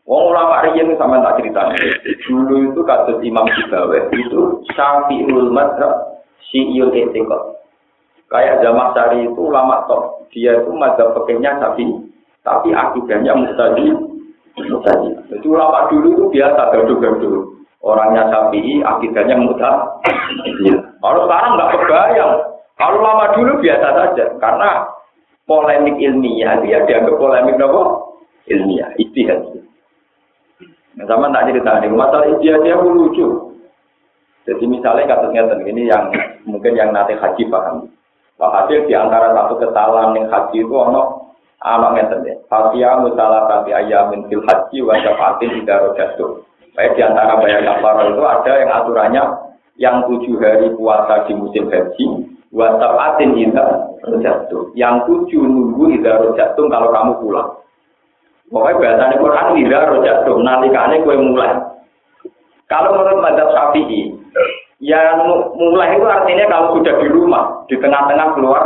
[0.04, 1.72] Wong ulama riyen sama tak cerita.
[2.28, 6.20] Dulu itu kasus Imam Sibawe itu Syafi'ul Madhab
[6.52, 7.42] Syi'ul Etiqat.
[8.28, 10.28] Kayak Jamak Sari itu ulama top.
[10.34, 11.86] Dia itu mazhab pekehnya tapi
[12.44, 13.94] tapi akidahnya mustadi.
[14.60, 15.08] Mustadi.
[15.32, 17.54] Jadi ulama dulu itu biasa gaduh-gaduh.
[17.84, 20.00] Orangnya sapi, akidahnya muta.
[21.04, 22.32] Kalau sekarang nggak kebayang.
[22.74, 24.88] Kalau lama dulu biasa saja, karena
[25.46, 28.16] polemik ilmiah dia dianggap polemik nopo
[28.50, 29.63] ilmiah, istihad.
[30.94, 33.54] Nah, sama tak cerita nih, masalah istihad dia lucu.
[34.44, 36.12] Jadi misalnya kasusnya ini yang
[36.44, 37.88] mungkin yang nanti haji paham.
[38.36, 41.32] Hasil di antara satu kesalahan yang haji itu ono
[41.64, 42.34] anak ngeten ya.
[42.52, 46.44] Fatia musalah tapi ayamin fil haji wa syafatin tidak rojatuh.
[46.76, 49.24] Baik di antara bayar kafar itu ada yang aturannya
[49.80, 52.04] yang tujuh hari puasa di musim haji
[52.52, 53.68] wa syafatin tidak
[54.04, 54.62] rojatuh.
[54.76, 57.50] Yang tujuh nunggu tidak rojatuh kalau kamu pulang.
[58.52, 60.36] Pokoknya bahasanya Quran tidak rojatuh.
[60.44, 61.52] Nanti kane kue mulai.
[62.68, 64.14] Kalau menurut Madzhab Syafi'i,
[64.84, 65.16] Ya
[65.56, 68.64] mulai itu artinya kalau sudah di rumah, di tengah-tengah keluar.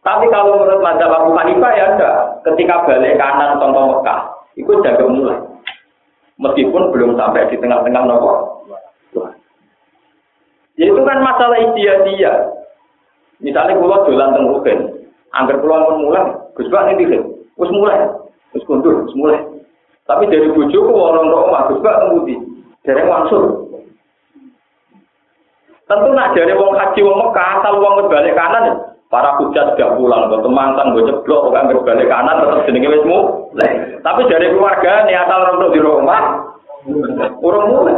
[0.00, 2.10] Tapi kalau menurut Mazhab Abu Hanifah ya ada.
[2.48, 4.20] Ketika balik kanan contoh Mekah,
[4.56, 5.36] itu jaga mulai.
[6.40, 8.64] Meskipun belum sampai di tengah-tengah nopo.
[10.80, 12.32] Ya itu kan masalah dia.
[13.42, 14.32] Misalnya pulau jalan
[14.64, 14.80] teng
[15.34, 16.24] angker pulau pun mulai,
[16.58, 17.22] Gus Pak ini dikit,
[17.54, 18.02] Gus mulai,
[18.50, 19.38] Gus kundur, Gus mulai.
[20.10, 22.34] Tapi dari bujuku orang rumah, Gus Pak tunggu
[22.82, 23.70] dari langsung.
[25.88, 28.74] Tentu nak dari wong haji wong Mekah, asal wong berbalik kanan ya.
[29.08, 33.18] Para hujat sudah pulang, gue temantan, gue ceblok, kan berbalik kanan tetap jenenge wismu.
[34.04, 36.22] Tapi dari keluarga nih asal orang di rumah,
[37.40, 37.96] urung mulai.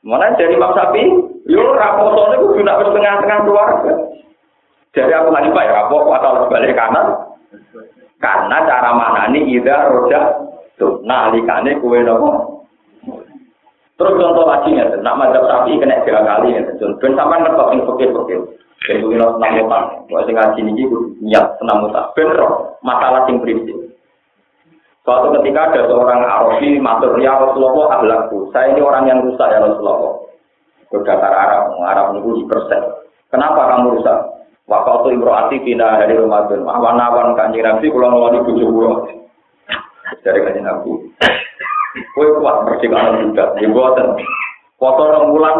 [0.00, 1.04] Mana dari Imam Sapi,
[1.52, 3.92] yo raposone gue sudah tengah-tengah keluarga.
[4.92, 7.31] Jadi aku pak ya rapor asal berbalik kanan.
[8.22, 10.20] Karena cara mana nih ida roda
[10.78, 12.62] tuh, nah likane kue nopo
[14.00, 17.80] Terus contoh lagi ya, nak mazhab sapi kena tiga kali ya, ben sampai ngerti sing
[17.86, 18.40] fakir-fakir.
[18.82, 19.84] Ben kuwi nang senam utang,
[20.26, 20.84] sing ngaji niki
[21.22, 22.10] niat senam utang.
[22.18, 22.34] Ben
[22.82, 23.78] masalah sing prinsip.
[25.02, 28.50] Suatu ketika ada seorang Arabi matur ya Rasulullah ahlakku.
[28.54, 30.14] Saya ini orang yang rusak ya Rasulullah.
[30.94, 32.82] Berdasar Arab, Arab itu di persen.
[33.30, 34.18] Kenapa kamu rusak?
[34.72, 36.64] Waktu itu imro'ati bina dari Ramadan.
[36.64, 39.04] Awan-awan kanji Nabi, kalau ngeloni bujuk
[40.24, 41.12] Dari kanji Nabi.
[42.16, 44.16] Kue kuat merdeka juga, ya buatan.
[44.80, 45.56] Foto orang bulan,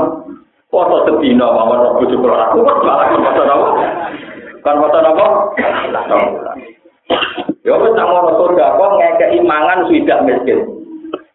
[0.72, 3.68] foto sedina mawon roh bojo kula aku kok malah foto apa?
[4.64, 5.26] Kan foto apa?
[7.62, 10.64] Ya wis tak ngono surga kok ngekeki mangan swidak miskin.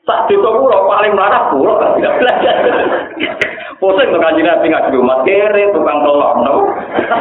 [0.04, 2.56] Desa kula paling mlarat kula kan tidak belajar.
[3.78, 6.56] Pusing to kanjeng Nabi ngaji rumah kere tukang tolong no.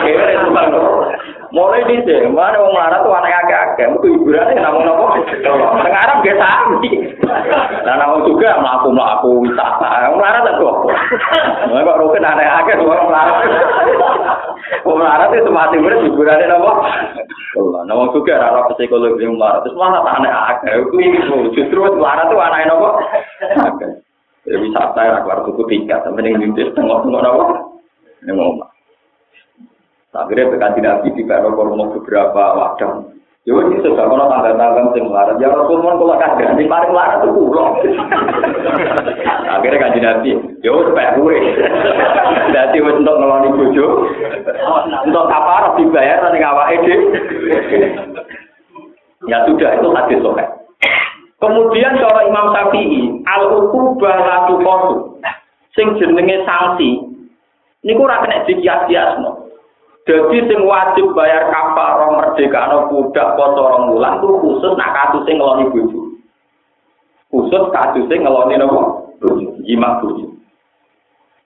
[0.00, 1.12] Kere tukang tolong.
[1.54, 5.14] Mulai di sini, mana wong marah tuh anak agak-agak, itu hiburannya namun nopo.
[5.40, 6.90] Tengah Arab gak sami.
[7.86, 10.76] Nah namun juga melaku melaku wisata, wong marah tak kok.
[11.70, 13.36] Nah kok rukun anak agak tuh orang marah.
[14.82, 16.72] Wong marah itu semati beres hiburannya nopo.
[17.86, 20.82] Namun juga rara psikologi wong marah, terus malah anak agak.
[20.82, 20.98] Itu
[21.54, 22.90] justru marah tuh anak nopo.
[24.46, 27.44] Jadi wisata ya keluar tuku tiga, sampai yang bintis tengok-tengok nopo.
[28.22, 28.70] Ini ngomong.
[30.16, 33.12] Akhirnya berkanti nabi di Kano beberapa wadah.
[33.46, 35.38] Ya ini sudah kalau tangga-tangga sing melarat.
[35.38, 37.78] Ya Rasul kalau kagak di paling melarat itu pulau.
[39.46, 40.30] Akhirnya kanji nabi,
[40.66, 41.38] ya wes pek kure.
[42.50, 43.86] Jadi wes untuk ngeloni bojo,
[45.06, 46.94] untuk kapar dibayar nanti ngawak ide.
[49.30, 50.44] Ya sudah itu hadis sohe.
[51.36, 54.94] Kemudian cara Imam Syafi'i, al-ukubah latu kosu,
[55.76, 57.04] sing jenenge sanksi,
[57.84, 59.46] ini kurang kena dikias-kias no.
[60.06, 65.42] Jadi sing wajib bayar kafarah merdeka budak poso rong wulan tuh khusus nak kasus sing
[65.42, 66.14] ngeloni bojo.
[67.26, 69.10] Khusus kasus sing ngeloni nopo?
[69.18, 70.30] Bojo, jimat bojo.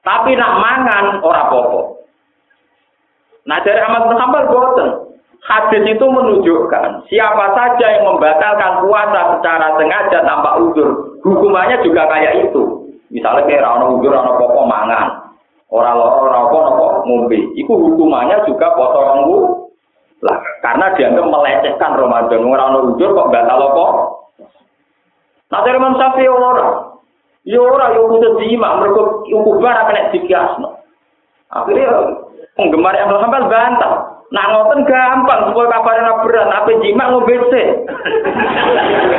[0.04, 2.04] Tapi nak mangan ora popo.
[3.48, 4.88] Nah dari bin Hanbal boten.
[5.50, 12.46] Hadis itu menunjukkan siapa saja yang membatalkan puasa secara sengaja tanpa uzur, hukumannya juga kayak
[12.46, 12.86] itu.
[13.10, 15.34] Misalnya kayak rano uzur, rano popo mangan.
[15.70, 17.50] Orang loro nopo nopo ngombe.
[17.58, 19.26] Iku hukumannya juga potong
[20.20, 22.44] lah karena dianggap melecehkan Ramadan.
[22.44, 23.86] Orang ono ujur kok batal apa?
[25.50, 26.92] Nah dari Imam Syafi'i ora.
[27.48, 30.76] Yo ora yo kudu jima mergo ukubar kena dikiasno.
[31.50, 32.20] Akhirnya
[32.54, 34.19] penggemar yang Hambal bantah.
[34.30, 37.66] Nak ngoten gampang supaya kabarnya berat, apa jima ngombe sih.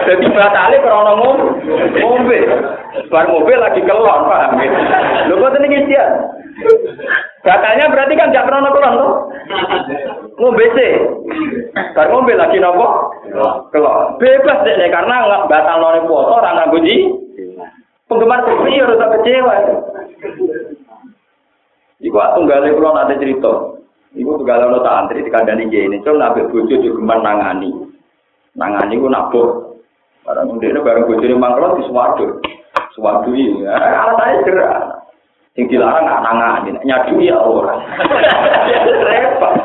[0.08, 1.20] Jadi batale krono
[2.00, 2.40] ngombe.
[3.12, 4.72] Bar ngombe lagi kelon, paham ya?
[5.28, 6.06] Lho kok ini dia.
[7.44, 9.14] Batalnya berarti kan gak krono kelon tuh.
[10.40, 10.92] Ngombe sih.
[11.92, 13.12] Bar ngombe lagi nopo?
[13.76, 14.16] Kelon.
[14.16, 17.12] Bebas deh karena nggak batal none foto orang nganggo ji.
[18.08, 19.56] Penggemar sepi harus kecewa.
[22.00, 23.81] Iku tunggalnya kalau ada cerita.
[24.12, 27.72] Iku segala lo santri dikandani ini, cuma nabi bojo juga nangani,
[28.60, 29.48] nangani ku nabur.
[30.28, 32.26] Barang udah ini barang bojo ini mangklo di suwadu,
[32.92, 34.80] suwadu ini, alasannya gerak.
[35.56, 37.80] Sing dilarang nggak nangani, nyadu ya orang.
[39.08, 39.56] Repot.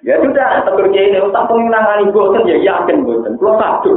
[0.00, 3.92] Ya sudah, tegur ini, tak pengen nangani bosen ya yakin bosen, kalau satu.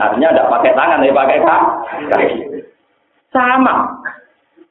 [0.00, 1.38] Artinya tidak pakai tangan, ya pakai
[2.08, 2.28] kaki.
[3.28, 3.92] Sama.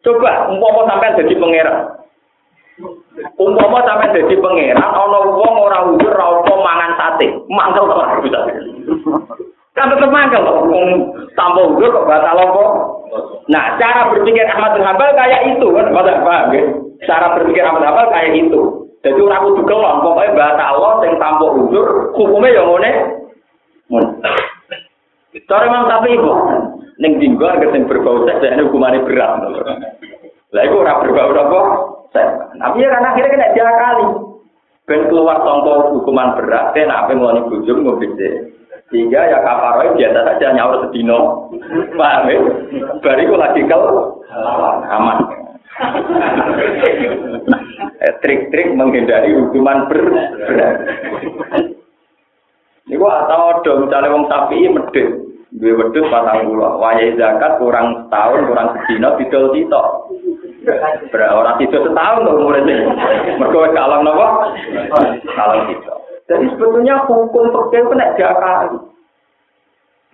[0.01, 2.02] Coba, umpama sampai jadi pangeran.
[3.37, 8.39] Umpama sampe dadi pangeran ana wong ora udur ora apa mangan sate, mangkel ora bisa.
[9.77, 12.65] Kan tetep mangkel wong tanpa udur kok batal apa?
[13.53, 16.63] Nah, cara berpikir Ahmad bin Hambal kayak itu kan, pada paham ya?
[17.05, 18.61] Cara berpikir Ahmad bin Hambal kayak itu.
[19.03, 22.91] Jadi ora kudu kelon, pokoke batal Allah sing tanpa udur, hukume ya ngene.
[25.45, 26.31] Cara memang tapi ibu,
[26.97, 29.45] ning dinggo sing berbau seks, hukumane berat.
[30.53, 31.61] Lah iku ora berbau apa?
[32.13, 34.07] Tapi ya karena akhirnya kena diakali.
[34.83, 38.51] Ben keluar contoh hukuman berat, kan apa mau bujum ngobisnya.
[38.91, 41.49] Sehingga ya kaparoi biasa saja nyaur sedino.
[41.97, 42.37] Paham ya?
[43.01, 44.21] Bariku lagi kalau
[44.91, 45.17] aman.
[48.03, 50.29] Eh, trik-trik menghindari hukuman berat.
[52.83, 55.23] Ini gua atau dong misalnya wong sapi medit.
[55.53, 56.81] Gue wedus patang pulau.
[56.81, 59.87] Wajah zakat kurang setahun, kurang sedino, didol sitok.
[61.13, 62.75] Orang itu setahun tuh umurnya.
[63.35, 64.27] Mereka kalah nopo?
[65.35, 65.93] Kalah itu.
[66.23, 68.79] Jadi sebetulnya hukum fakir itu tidak diakali.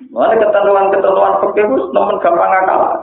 [0.10, 3.00] Mana ketentuan-ketentuan fakir itu nomor gampang akalan.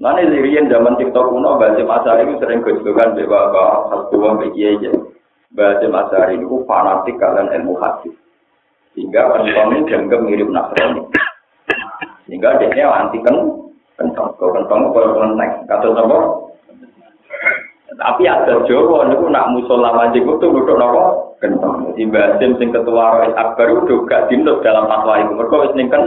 [0.00, 4.92] Mana lirian zaman TikTok kuno, bahasa masa itu sering kejukan bahwa satu bagi aja.
[5.56, 8.14] Bahasa masa ini fanatik kalian ilmu hadis.
[8.96, 11.04] Sehingga penumpang dianggap mirip Nasrani.
[12.28, 13.59] Sehingga dia anti kan
[14.00, 16.18] kentong, kau kentong kau kenteng, kata apa?
[18.00, 21.92] Tapi ada Jawa niku nak musola majik itu duduk nopo kentong.
[21.92, 24.32] Di basim sing ketua Rois Akbar itu gak
[24.64, 25.36] dalam fatwa itu.
[25.36, 26.02] Mereka wis kan.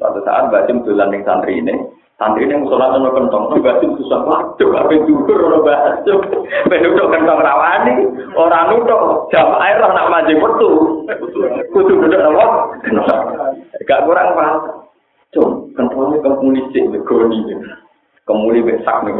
[0.00, 1.76] Suatu saat basim dolan ning santri ini,
[2.18, 3.54] santri ini musola nopo kentong.
[3.54, 6.18] Di basim susah waduh, apa judur ono basim.
[6.66, 7.94] Penduduk kentong rawani,
[8.34, 10.70] orang nutuk jam air nak majik itu.
[11.70, 12.74] Kudu duduk nopo.
[13.86, 14.81] Gak kurang paham.
[15.32, 17.40] Cung, kentangnya kemuli sih, begoni.
[18.28, 19.16] Kemuli besak nih.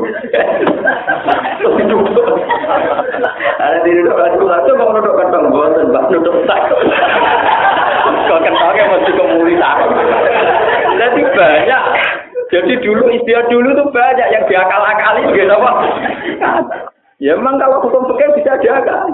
[3.56, 6.68] Ada di duduk aku satu mau duduk kentang bosan, bah duduk sak.
[8.28, 9.76] Kau kentangnya masih kemuli tak.
[11.00, 11.82] Jadi banyak.
[12.52, 15.70] Jadi dulu istilah dulu tuh banyak yang diakal-akali gitu apa?
[17.24, 19.08] Ya memang kalau hukum fikih bisa diakal.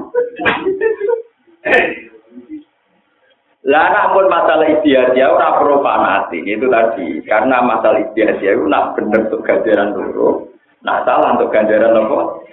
[3.69, 7.21] Lah namun masalah istiadah ora perlu fanatik itu tadi.
[7.29, 10.49] Karena masalah istiadah itu nak bener untuk ganjaran dulu,
[10.81, 12.49] nak salah untuk ganjaran apa?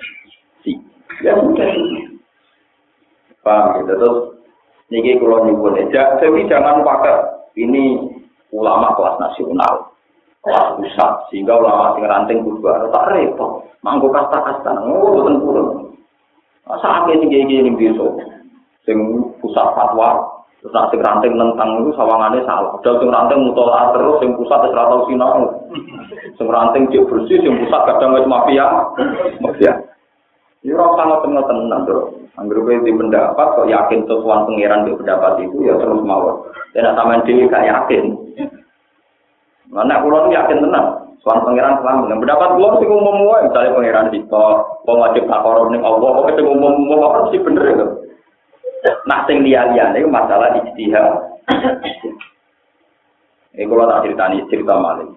[0.68, 0.76] Si.
[1.24, 1.72] Ya sudah.
[3.47, 3.95] Paham gitu.
[3.95, 4.18] Terus
[4.91, 8.11] niki kalau nyebut aja, tapi jangan pakai ini
[8.51, 9.95] ulama kelas nasional,
[10.43, 12.59] kelas pusat sehingga ulama sing ranting kudu
[12.91, 15.95] tak repot, mangko kasta-kasta, oh boten purun.
[16.68, 17.80] Masa akeh sing gini ning
[18.84, 18.97] sing
[19.39, 20.34] pusat fatwa
[20.66, 22.74] Terus nanti ranting nentang itu sawangannya salah.
[22.82, 25.61] Padahal sing ranting mutola terus, sing pusat terus ratau sinau.
[26.41, 28.66] Sing ranting dia bersih, sing pusat kadang wis mafia.
[29.45, 29.78] Mafia.
[30.66, 32.01] Ini orang sangat tenang tenang bro.
[32.41, 36.49] Anggur di pendapat, kok yakin sesuatu pengiran di pendapat itu ya terus mau.
[36.74, 38.03] Dan sama dia gak yakin.
[39.70, 41.13] Mana pulau yakin tenang.
[41.22, 45.70] Soal pangeran selama dengan pendapat pulau sih umum umum misalnya pangeran di kok, wajib takorom
[45.70, 47.86] nih Allah, kok itu umum umum apa sih bener ya?
[49.06, 51.38] Nah, sing liya-liyane iku masalah ijtihad.
[53.56, 55.14] Ini kalau tak ceritani cerita maling.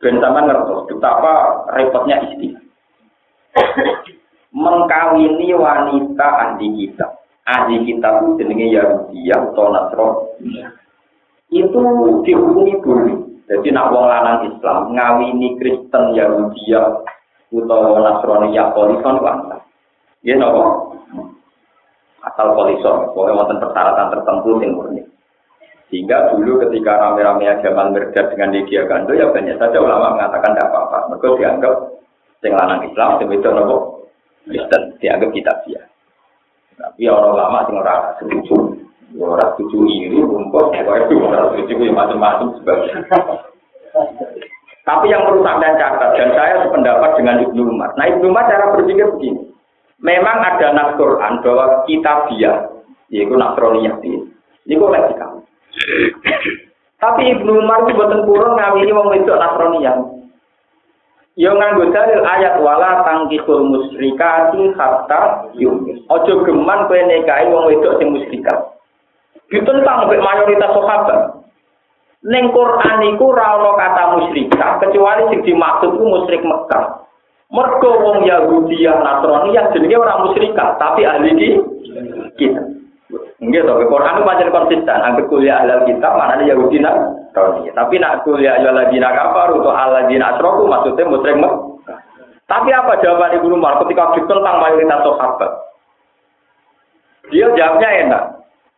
[0.00, 1.32] Ben sampean ngertos betapa
[1.76, 2.64] repotnya ijtihad.
[4.56, 7.06] Mengkawini wanita ahli kita.
[7.44, 10.64] Ahli kita itu jenenge Yahudi atau Nasrani.
[11.52, 11.80] Itu
[12.24, 13.18] dihukumi boleh.
[13.48, 16.72] Jadi nak wong lanang Islam ngawini Kristen Yahudi
[17.52, 19.20] utawa Nasrani ya polison.
[20.24, 20.87] Ya napa?
[22.32, 25.02] Asal polisor, pokoknya wonten persyaratan tertentu yang murni.
[25.88, 30.68] Sehingga dulu ketika rame-rame Jamal Mirdad dengan Lydia Gando, ya banyak saja ulama mengatakan tidak
[30.68, 30.98] apa-apa.
[31.16, 31.74] Mereka dianggap
[32.44, 33.76] sing lanang Islam, sing itu nopo
[34.44, 35.80] Kristen, dianggap kitab dia.
[36.76, 38.56] Tapi orang lama sing ora setuju.
[39.16, 43.00] Orang setuju iri, rumput, pokoknya itu orang setuju ya macam-macam sebagainya.
[44.84, 47.96] Tapi yang perlu saya catat, dan saya sependapat dengan Ibnu Umar.
[47.96, 49.47] Nah Ibnu Umar cara berpikir begini.
[49.98, 52.52] Memang ada nas Quran bahwa kita dia,
[53.10, 54.30] yaitu Nasroniyah ini.
[54.70, 55.40] Ini kok lagi kamu.
[56.98, 59.96] Tapi Ibnu Umar itu buatan kurang ngawini wong wedok Nasroniyah.
[61.38, 66.02] Yo nganggo dalil ayat wala tangkihul musyrikati hatta yumin.
[66.10, 68.74] Ojo geman kowe nikahi wong wedok sing musyrikah.
[69.46, 71.38] Ditentang oleh mayoritas sahabat.
[72.26, 77.06] Ning Quran ana kata musyrikah kecuali sing dimaksud ku musyrik Mekah.
[77.48, 81.48] Mergo wong Yahudi yang Nasrani yang jenenge orang musyrikah, tapi ahli di
[82.36, 82.60] kita.
[83.40, 84.98] Enggak tahu, Quran itu macam konsisten.
[85.00, 87.72] Angkat kuliah ahli kita, mana Yahudi Nasrani.
[87.72, 91.40] Tapi nak kuliah ahli lagi kafar untuk ahli Nasrani maksudnya musyrik.
[92.48, 95.52] Tapi apa jawaban Ibu Umar ketika ditentang mayoritas sahabat?
[97.28, 98.24] Dia jawabnya enak.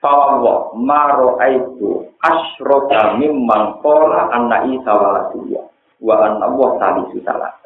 [0.02, 5.64] Fawwah maro aitu asroka mimman kola anna isa waladiyah
[6.02, 7.59] wa anna Allah salisu salah.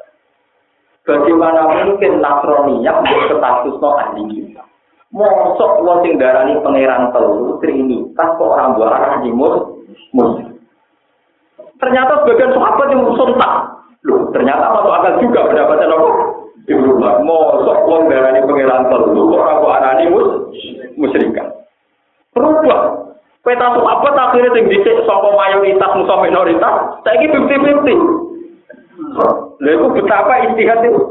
[1.05, 4.57] Bagaimana mungkin Nasroniyah berstatus no ahli?
[5.13, 9.77] Mosok wong sing darani pangeran telu trinitas kok orang buah timur.
[11.77, 13.53] Ternyata sebagian sahabat yang sontak.
[14.05, 16.09] Loh, ternyata masuk akal juga pendapatnya nopo.
[16.65, 20.29] Ibnu Umar, mosok wong darani pangeran telu kok orang buah arah mus
[20.97, 21.53] musyrikan.
[22.33, 23.13] Berubah.
[23.45, 26.75] Peta sahabat akhirnya sing dicek saka mayoritas musuh minoritas,
[27.05, 28.24] saiki 50-50.
[28.95, 31.01] Lha iku betapa istihad itu.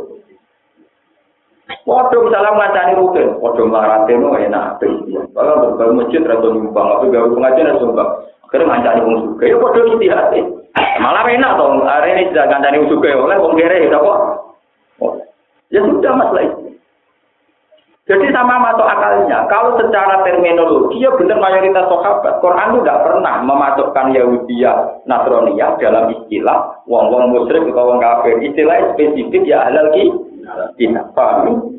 [1.85, 4.80] Waduh misalnya ngancani rutin, waduh marate no enak.
[5.32, 8.11] Kalau berbagai masjid atau nyumbang, tapi gawe pengajian atau nyumbang.
[8.45, 10.32] Akhirnya ngancani wong suka, ya waduh istihad
[10.74, 14.18] Malah enak hari ini sudah ngancani wong suka, oleh wong kere, ya kok.
[15.72, 16.74] Ya sudah masalah itu.
[18.05, 22.36] Jadi sama masuk akalnya, kalau secara terminologi ya benar mayoritas sahabat.
[22.44, 28.44] Quran itu tidak pernah memasukkan Yahudiyah, Nasroniyah dalam istilah wong-wong musyrik atau wong kafir.
[28.44, 31.00] Istilah spesifik ya halal kita.
[31.16, 31.72] Paham?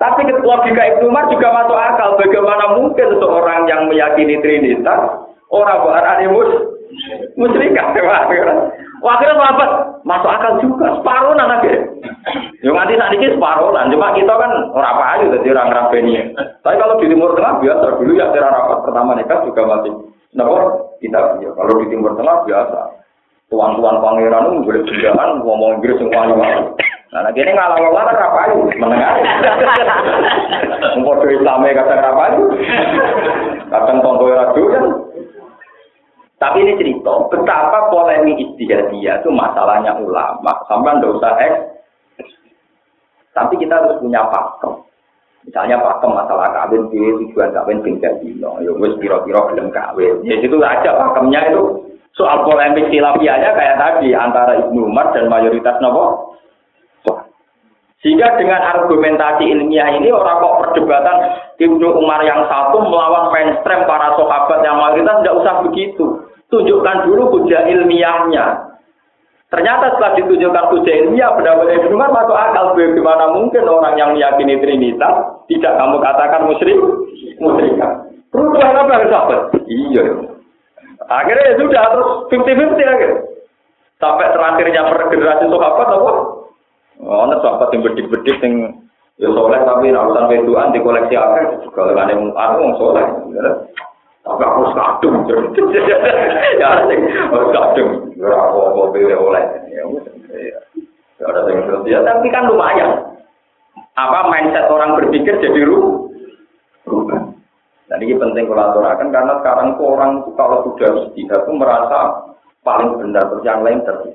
[0.00, 2.08] Tapi logika Ibnu Umar juga masuk akal.
[2.24, 6.50] Bagaimana mungkin seseorang yang meyakini Trinitas, orang bukan mus,
[7.36, 7.84] musyrikat.
[9.06, 9.70] Wah, akhirnya sahabat
[10.02, 10.98] masuk akal juga.
[10.98, 11.78] Separuh anaknya.
[12.58, 13.86] Yang nanti saat ini separuh lah.
[13.86, 16.34] Cuma kita kan orang aja jadi orang rabeni.
[16.34, 19.94] Tapi kalau di Timur Tengah biasa dulu ya cara rapat pertama nikah juga masih.
[20.34, 20.50] Nah,
[20.98, 21.50] kita ya.
[21.54, 22.80] Kalau di Timur Tengah biasa.
[23.46, 26.34] Tuan-tuan pangeran itu boleh berjalan ngomong Inggris yang wali
[27.14, 29.12] Nah, ini ngalah ngalah kan apa aja, menengah.
[30.98, 32.42] Mungkin Islamnya kata apa aja,
[33.70, 34.84] kadang tonggo radu kan.
[36.36, 37.75] Tapi ini cerita betapa
[38.56, 40.52] polemik istihadiyah itu masalahnya ulama.
[40.68, 41.56] Sampai ndak usah eks.
[43.36, 44.80] Tapi kita harus punya pakem.
[45.44, 48.56] Misalnya pakem masalah kawin di tujuan kawin tinggal dino.
[48.64, 50.24] Ya wis kira-kira belum kawin.
[50.24, 51.84] Ya itu aja pakemnya itu.
[52.16, 56.32] Soal polemik silapianya kayak tadi antara Ibnu Umar dan mayoritas nopo.
[58.00, 61.16] Sehingga dengan argumentasi ilmiah ini orang kok perdebatan
[61.60, 66.25] Ibnu Umar yang satu melawan mainstream para sahabat yang mayoritas tidak usah begitu.
[66.46, 68.66] Tunjukkan dulu hujah ilmiahnya.
[69.46, 74.58] Ternyata setelah ditunjukkan hujah ilmiah, pendapat Ibnu Umar masuk akal bagaimana mungkin orang yang meyakini
[74.58, 75.14] Trinitas
[75.46, 76.78] tidak kamu katakan musyrik,
[77.38, 78.10] musyrikah.
[78.34, 79.40] Terus apa yang sahabat?
[79.70, 80.04] Iya.
[81.06, 83.20] Akhirnya ya sudah terus 50-50 akhirnya.
[83.96, 86.12] Sampai terakhirnya per generasi sahabat apa?
[87.00, 88.54] Oh, ada sahabat yang bedik-bedik yang
[89.16, 93.06] ya soleh tapi urusan weduan di koleksi akhir juga dengan yang aku soleh.
[94.26, 95.16] Tapi aku kadung.
[96.56, 97.90] Ya, harus kadung.
[98.18, 99.44] Ya, apa-apa oleh.
[99.70, 99.82] Ya,
[101.20, 101.84] ya ada yang.
[101.86, 103.16] Ya, tapi kan lumayan.
[103.96, 106.10] Apa mindset orang berpikir jadi ru
[106.84, 107.32] rubah.
[107.86, 112.28] Dan ini penting kolaborasi karena sekarang orang kalau sudah istihad itu merasa
[112.66, 114.10] paling benar terus yang lain terus.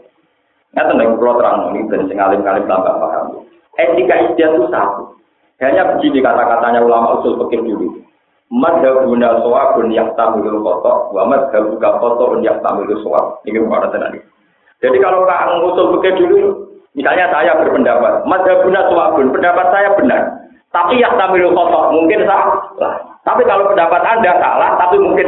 [0.76, 3.48] Nggak tahu kalau terang ini dan sengalim kalim tambah paham.
[3.80, 5.16] Etika istihad itu satu.
[5.62, 8.01] Hanya begini kata-katanya ulama usul pikir dulu.
[8.52, 13.40] Madhabuna soabun yang tamilul kotok, wa madhabuka kotok yang tamilul soab.
[13.48, 14.20] Ini mana tadi.
[14.84, 16.50] Jadi kalau orang ngusul begitu dulu,
[16.92, 20.22] misalnya saya berpendapat, madhabuna soabun, pendapat saya benar.
[20.76, 22.60] Tapi yang tamilul kotok mungkin salah.
[23.24, 25.28] Tapi kalau pendapat Anda salah, tapi mungkin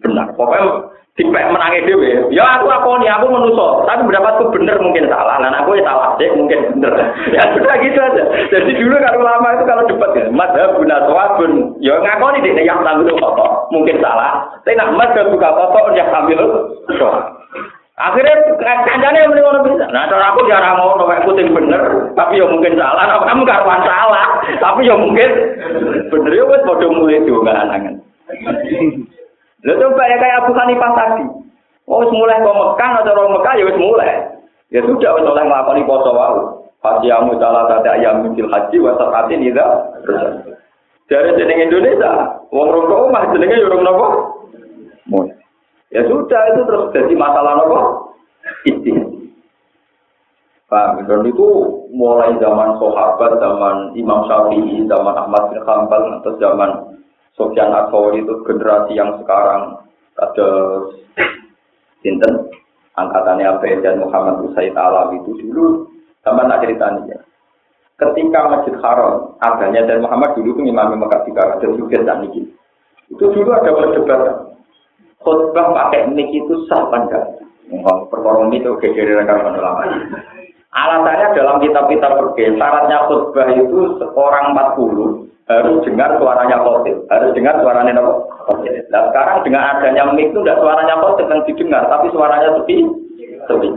[0.00, 0.26] benar.
[0.32, 2.28] Pokoknya Dipek menangi dewe.
[2.28, 5.40] Ya aku nih aku menuso, tapi pendapatku bener mungkin salah.
[5.40, 6.92] Nah aku ya salah deh mungkin bener.
[7.36, 8.24] Ya sudah gitu aja.
[8.52, 11.72] Jadi dulu kalau lama itu kalau debat ya, madhab guna bun.
[11.80, 14.44] Ya ngakoni deh yang sambil kotor, mungkin salah.
[14.60, 16.40] Tapi nak mas buka kotor yang sambil
[17.96, 19.88] Akhirnya kancane yang ngono bisa.
[19.88, 23.08] Nah, cara aku jarang ngono kayak putih bener, tapi ya mungkin salah.
[23.08, 25.30] Nah, kamu karuan salah, tapi ya mungkin
[26.12, 27.96] bener ya wis padha mulai juga anangan.
[29.66, 31.24] Lha coba ya kayak Abu Hanifah tadi.
[31.86, 34.10] Oh, mulai kok Mekah atau orang Mekah ya wis mulai.
[34.70, 36.10] Ya sudah wis oleh nglakoni poso.
[36.78, 39.66] Fasiyamu salah tata ayam mil haji wa sakatin ida.
[41.06, 44.06] Dari jeneng Indonesia, wong rokok omah jenenge rong napa?
[45.06, 45.38] Mulai.
[45.94, 47.80] Ya sudah itu terus jadi masalah apa?
[48.66, 49.06] Istihad.
[50.66, 51.06] Paham?
[51.06, 51.46] Dan itu
[51.94, 56.70] mulai zaman sahabat, zaman Imam Syafi'i, zaman Ahmad bin Hanbal, atau zaman
[57.36, 59.84] Sofyan Akhawari itu generasi yang sekarang
[60.16, 60.48] ada
[62.00, 62.48] Sinten
[62.96, 65.92] angkatannya Abu dan Muhammad Usaid Alam itu dulu
[66.24, 67.20] zaman tak ceritanya.
[67.96, 72.24] Ketika Masjid Haram adanya dan Muhammad dulu itu Imam Mekah Tikar dan juga dan
[73.08, 74.36] Itu dulu ada perdebatan
[75.20, 77.24] khutbah pakai mic itu sah apa enggak?
[78.12, 79.82] Perkara itu gegere rekaman ulama.
[80.76, 87.54] Alasannya dalam kitab-kitab pergi, syaratnya khutbah itu seorang 40 harus dengar suaranya khotib, harus dengar
[87.62, 88.12] suaranya apa?
[88.90, 92.76] Nah sekarang dengan adanya mic itu tidak suaranya khotib yang didengar, tapi suaranya sepi,
[93.46, 93.68] sepi.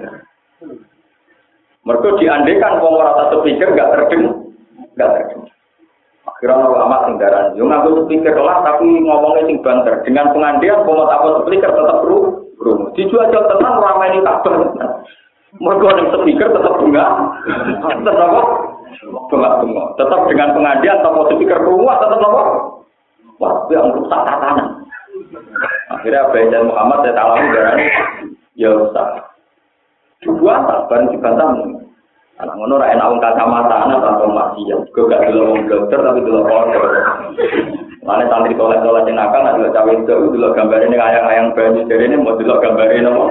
[1.86, 4.34] Mereka diandekan kalau rasa speaker nggak terdengar,
[4.98, 5.54] nggak terdengar.
[6.40, 9.94] Kira ulama sing darah, yo nganggo speaker lah tapi ngomongnya sing banter.
[10.08, 12.18] Dengan pengandian mau apa speaker tetap ru,
[12.58, 12.90] ru.
[12.98, 14.42] Dijual jual tenang ramai ini tak
[15.60, 17.06] Mereka ning speaker tetap bunga,
[18.06, 18.46] tetap?
[20.00, 22.44] Tetap dengan pengandian atau speaker rumah tetap apa?
[23.40, 24.84] Wah, itu yang rusak tatanan.
[25.90, 27.76] Akhirnya Abu dan Muhammad saya alami darah
[28.56, 29.08] ya usah.
[30.20, 31.50] Dua tak bareng dibantah
[32.40, 34.80] Anak ngono ra enak wong kacamata anak atau maksiat.
[34.96, 36.84] Kok gak dulu wong dokter tapi dulu kotor.
[38.08, 42.08] Mana santri tolak yang nakal, nak dulu cawe itu dulu gambar ini ayang-ayang banyu jadi
[42.08, 43.28] ini mau dulu gambar ini mau.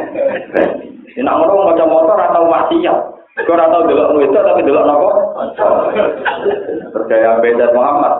[1.17, 3.18] Ini nak ngono mau motor atau maksiat.
[3.47, 5.11] Kau atau dulu itu tapi dulu nopo.
[6.91, 8.15] Percaya beda Muhammad.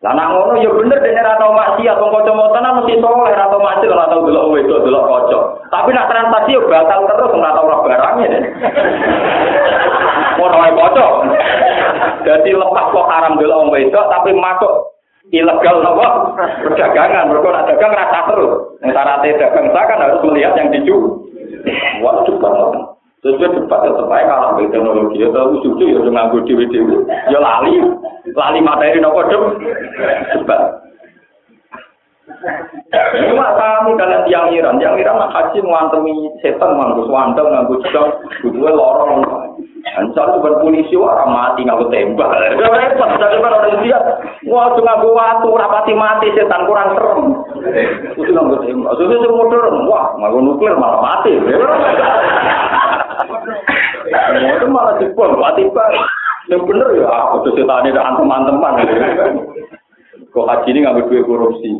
[0.00, 3.60] Lah ngono ya bener dene ora tau maksiat wong kanca motonan mesti soleh ora tau
[3.60, 5.38] maksiat ora tau delok wedok delok kanca.
[5.68, 8.42] Tapi nak transaksi yo batal terus ora tau roh barangnya deh.
[10.40, 11.06] Ngono wae kanca.
[12.24, 14.72] Dadi lepas kok haram delok wong wedok tapi masuk
[15.34, 16.06] ilegal nopo
[16.64, 18.52] perdagangan mereka dagang rasa terus.
[18.80, 21.26] Nek syaratnya dagang kan harus melihat yang dijual.
[22.00, 22.99] Wah, banget.
[23.20, 25.20] Terus dia debat tetap aja kalah dengan teknologi.
[25.20, 27.04] Ya tahu cucu ya udah nganggur dewi dewi.
[27.28, 27.76] Ya lali,
[28.32, 29.60] lali materi nopo dem.
[30.40, 30.80] Debat.
[33.12, 38.08] Cuma kami kalian tiang Iran, tiang Iran nak haji ngantemi setan nganggur swandel nganggur jam,
[38.40, 39.20] butuhnya lorong.
[40.00, 42.30] Misalnya bukan polisi orang mati nganggur tembak.
[42.56, 43.98] Repot, jadi kan orang India,
[44.48, 47.20] wah cuma nganggur waktu rapati mati setan kurang serem.
[48.16, 48.96] Itu nganggur tembak.
[48.96, 51.36] Sudah modern, wah nganggur nuklir malah mati.
[54.10, 55.84] Itu malah dibom, tiba
[56.50, 58.82] yang bener ya, aku tuh setan ini teman-teman.
[60.34, 61.70] Kok haji ini ngambil duit korupsi.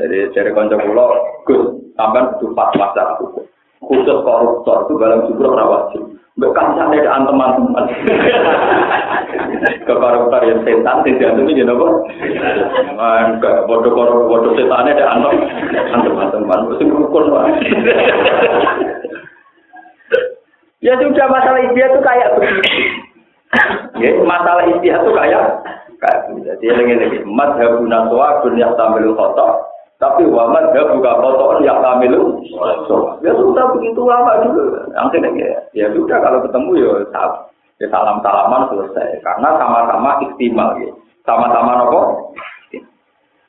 [0.00, 1.12] Jadi dari konco pulau,
[1.46, 1.62] Gus,
[1.94, 3.44] sampai itu fatwa hukum.
[3.78, 5.94] Khusus koruptor itu dalam jumlah rawat
[6.38, 7.84] Bukan sampai ada teman-teman.
[9.86, 11.88] Ke koruptor yang setan, tidak itu jadi apa?
[13.34, 15.34] Enggak, bodoh koruptor, bodoh setan ada antem,
[16.06, 16.58] teman-teman.
[16.70, 17.24] Mesti rukun,
[20.78, 22.62] Ya sudah masalah istihad itu kayak begitu.
[23.98, 25.42] ya, masalah istihad itu kayak
[25.98, 26.20] kayak.
[26.46, 29.46] Jadi lagi lagi madhabu naswa yang tampil foto,
[29.98, 32.14] tapi wa madhabu foto yang tampil
[33.26, 34.86] Ya sudah begitu lama dulu.
[34.94, 37.32] Nanti ya, ya sudah kalau ketemu ya salam,
[37.82, 39.18] ya salam salaman selesai.
[39.26, 40.94] Karena sama-sama istimal ya.
[41.26, 42.00] Sama-sama nopo.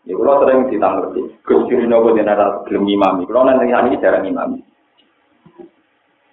[0.10, 3.30] Ya kalau sering ditanggapi, Gus Ciri nopo jenazah belum imami.
[3.30, 4.66] Kalau nanti hari ini jarang imami.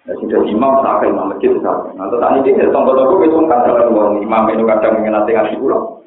[0.07, 1.91] Ya sudah imam sampai imam masjid sampai.
[1.99, 5.99] Nanti tadi dia tombol tombol itu kan dalam orang imam itu kadang mengenai ngasih pulau.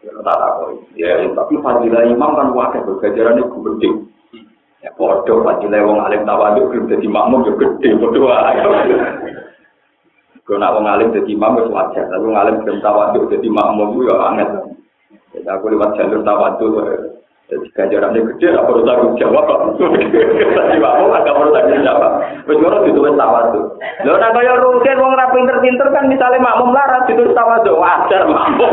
[0.00, 0.80] Ya tak tahu.
[0.96, 3.90] Ya tapi fadilah imam kan wakil bergajaran itu gede.
[4.80, 8.32] Ya bodoh fadilah wong alim tawaduk belum jadi makmum juga gede bodoh.
[10.42, 12.08] Kalau nak wong alim jadi imam itu wajar.
[12.08, 14.48] Tapi wong alim belum tawaduk jadi makmum itu ya aneh.
[15.44, 17.20] Ya aku lewat jalur tawaduk.
[17.50, 19.44] Jadi ganjarannya gede, apa perlu tanggung jawab.
[20.56, 22.12] Tadi mau agak perlu tanggung jawab.
[22.46, 23.60] Terus ngono ditulis tawadu.
[24.06, 28.72] Lho nek kaya rugen wong ra pinter-pinter kan misalnya makmum larat ditulis tawadu, wajar makmum.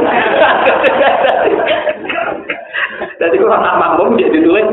[3.19, 4.67] Jadi kalau anak makmum dia ditulis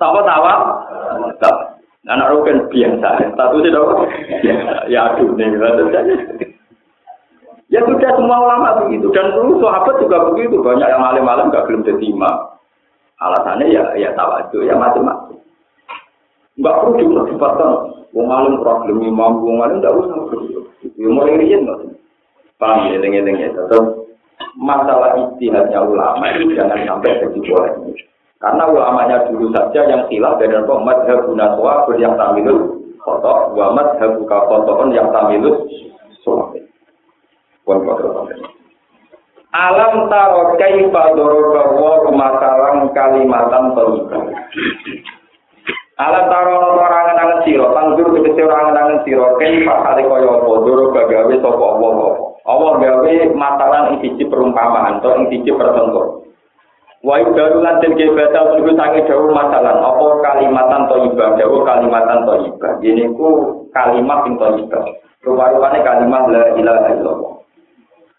[0.00, 0.54] tawa tawa.
[2.08, 4.08] Anak rugen biasa, statusnya dong.
[4.88, 5.52] Ya aduh nih,
[7.70, 11.86] Ya sudah semua ulama begitu dan dulu sahabat juga begitu banyak yang alim-alim gak belum
[11.86, 12.36] imam.
[13.20, 15.36] Alasannya ya ya tawadu ya macam-macam.
[16.56, 17.72] Enggak perlu diperdebatkan.
[18.10, 20.60] Wong alim problem imam, wong alim tidak usah perlu.
[20.96, 21.80] Ya mulai riyen kok.
[22.56, 23.48] Paham ya, eling-eling ya.
[23.54, 23.84] Tetap
[24.56, 27.72] masalah istihadnya ulama itu jangan sampai jadi boleh.
[28.40, 33.76] Karena ulamanya dulu saja yang khilaf dari apa madhab gunaswa yang tamilul khotok wa
[34.16, 35.68] buka khotokan yang tamilul
[36.24, 36.64] suami.
[37.68, 37.84] Pun
[39.50, 44.22] Alam taro kaifa daraba wa masalang kalimatan thayyibah.
[45.98, 51.00] Alam taro orang angen-angen sira, tandur tegese orang angen-angen sira, kaifa kali kaya apa daraba
[51.02, 52.06] gawe sapa apa.
[52.46, 56.30] Allah gawe masalah ing siji perumpamaan atau ing siji pertentu.
[57.02, 62.72] Wa yudaru lan den gebata suku sange dawu masalah apa kalimatan thayyibah, dawu kalimatan thayyibah.
[62.86, 63.28] Ini ku
[63.74, 64.84] kalimat sing thayyibah.
[65.26, 67.39] Rupa-rupane kalimat la ilaha illallah.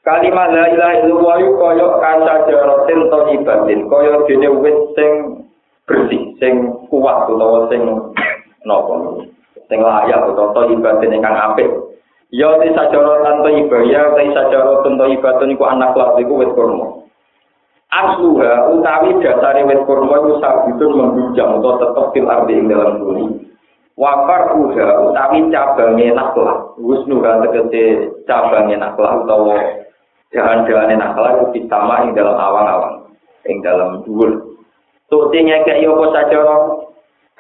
[0.02, 5.12] Kalimat la ilaha illallah kaya kaca jarotin thayyibatin, kaya dene wit sing
[5.86, 7.86] bersih, sing kuat utawa sing
[8.66, 9.22] napa
[9.70, 11.70] sing layak utawa thayyibatin ingkang apik.
[12.34, 17.02] Ya te sajarotan thayyibah ya te sajarotan thayyibatun iku anak kelas iku wit kurma.
[17.92, 23.26] asluha utawi dasare wit kurma iku sabitun membujang utawa tetep fil ardi ing dalam bumi
[24.00, 29.81] wafar uha utawi cabange naklah husnuha tegese cabange naklah utawa
[30.32, 32.96] jalan-jalan naklah itu ditama ing dalam awang-awang
[33.48, 34.56] ing dalam dhuwur.
[35.12, 36.58] Tuti ngekek yo apa sajara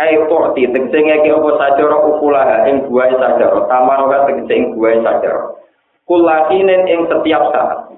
[0.03, 5.55] ai porti tegese ngekek apa sajara ukulaha ing buahe sajara tamaro tegese ing buahe sajara
[6.03, 7.95] kulakinen ing setiap saat.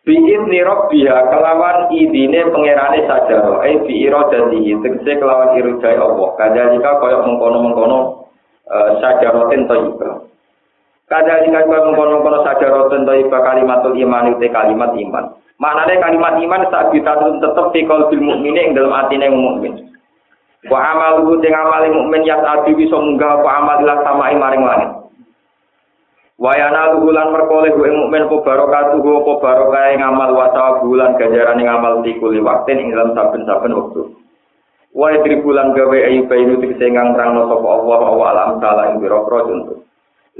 [0.00, 5.96] Bikin nirok biha kelawan idine pangerane saja, eh bi iro dan dihi tegese kelawan irujai
[6.00, 6.28] Allah.
[6.40, 7.98] Kaja jika koyok mengkono mengkono
[9.00, 9.68] saja rotin
[11.10, 15.34] Kada lingkar kau mengkono kono saja roten tapi bakali iman itu kalimat iman.
[15.58, 19.90] Maknanya kalimat iman tak kita tetap di kalau mukmin yang dalam hati neng mukmin.
[20.70, 24.62] Wa amal lu yang amal mukmin yang adi bisa munggah apa amal lah sama imaring
[24.62, 24.90] langit.
[26.38, 30.78] Wa yana lu bulan perkoleh bu mukmin apa barokah apa ku barokah yang amal wasa
[30.78, 34.14] bulan ganjaran yang amal di kuli ing dalam saben saben waktu.
[34.94, 39.26] Wa tri gawe ayu bayu tiga sengang terang nusuk Allah wa alam taala ing biro
[39.26, 39.89] juntuh.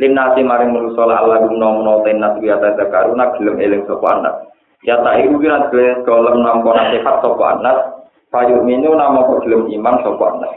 [0.01, 3.85] Lim nasi maring manusa la Allah gum nom no ten nasi biasa karuna gelem eling
[3.85, 4.49] sopo anak.
[4.81, 8.09] Ya tak iku kira gue golem nampa nasihat sopo anak.
[8.33, 10.53] Payu minu nama kok gelem iman sopo anak.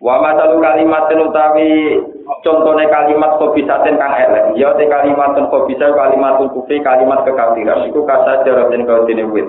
[0.00, 2.00] Wa masalu kalimat utawi
[2.40, 4.56] contohnya kalimat kobisaten kang elek.
[4.56, 7.84] Ya te kalimat kobisa kalimat kufri kalimat kekafiran.
[7.84, 9.44] Iku kasa jarotin kau dene wit.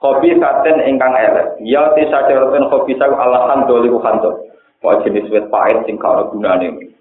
[0.00, 1.60] Kobisaten ingkang elek.
[1.60, 4.40] Ya te sajarotin kobisa alasan doli kuhanto.
[4.80, 6.93] Wah jenis wit pahit sing karo gunane.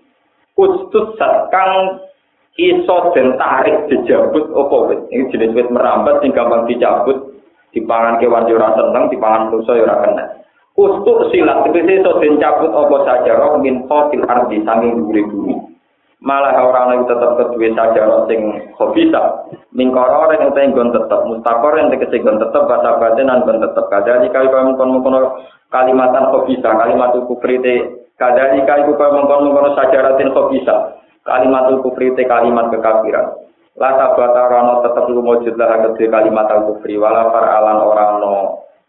[0.54, 1.97] Ustut sat kang
[2.62, 5.01] iso den tarik dijabut opo wit.
[5.10, 7.34] Ini jenis wit merambat sing gampang dicabut.
[7.74, 10.26] Dipangan kewan yo ora seneng, dipangan manusa yo ora kena.
[10.78, 15.56] Ustuk silat, tegese iso den cabut apa saja roh min khotil ardi sanging dhuwure bumi.
[16.22, 19.49] Malah ora ana tetep kedue saja sing khobisa.
[19.74, 23.89] Mingkara ora ing gon tetep mustaqor ing tegese gon tetep basa batin lan gon tetep.
[23.89, 25.34] Kaya mengkon-mengkon
[25.74, 30.99] kalimatan khobisa, kalimat kufrite kadali kali kaya mengkon-mengkon sajaratin khobisa.
[31.24, 33.43] Kalimat kufrite kalimat kekafiran.
[33.80, 38.34] La tabata ora tetep lumujud lah kedue kalimat kufri wala faralan ora ana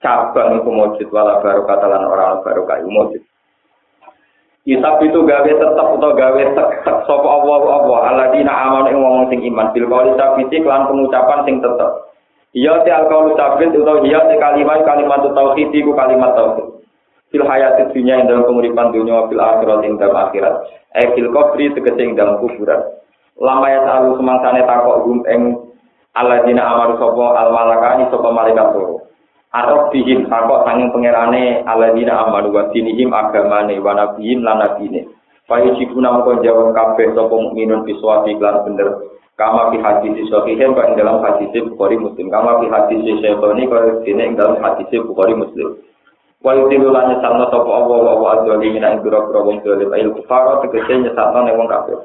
[0.04, 3.22] cabang itu mujud wala baru katalan orang baru kayu mujud.
[4.64, 9.28] Isab itu gawe tetap atau gawe tek tek sopo Allah Allah aladina aman yang ngomong
[9.28, 12.12] sing iman bil kali sabiti kelan pengucapan sing tetap.
[12.52, 16.73] Iya ti al kaulu sabit atau iya ti kalimat kalimat tauhid iku kalimat tauhid.
[17.34, 20.54] Fil hayat dunia yang dalam penguripan dunia fil akhirat yang dalam akhirat.
[20.94, 21.66] Eh fil kubri
[22.14, 22.78] dalam kuburan.
[23.42, 25.42] Lama ya selalu semangsane takok gum eng
[26.14, 29.02] aladina amaru sopo al malakani sopo malaikat turu.
[29.50, 35.10] Arab bihim takok sanging pangerane aladina amanu wa dinihim agamane wa nabiyim lan nabine.
[35.50, 39.10] Fayu jibuna mongko jawab kabeh sapa mukminun biswafi lan bener.
[39.34, 42.30] Kama fi hadis sahihin kok ing dalam hadis Bukhari Muslim.
[42.30, 45.82] Kama fi hadis Syaitani kok dene dalam hadis Bukhari Muslim.
[46.44, 50.12] Wa yutilu lan nyesatno sapa Allah wa wa adzali min ing biro-biro wong dolim ail
[50.12, 51.96] kufar tegese nyesatno ning wong kafir.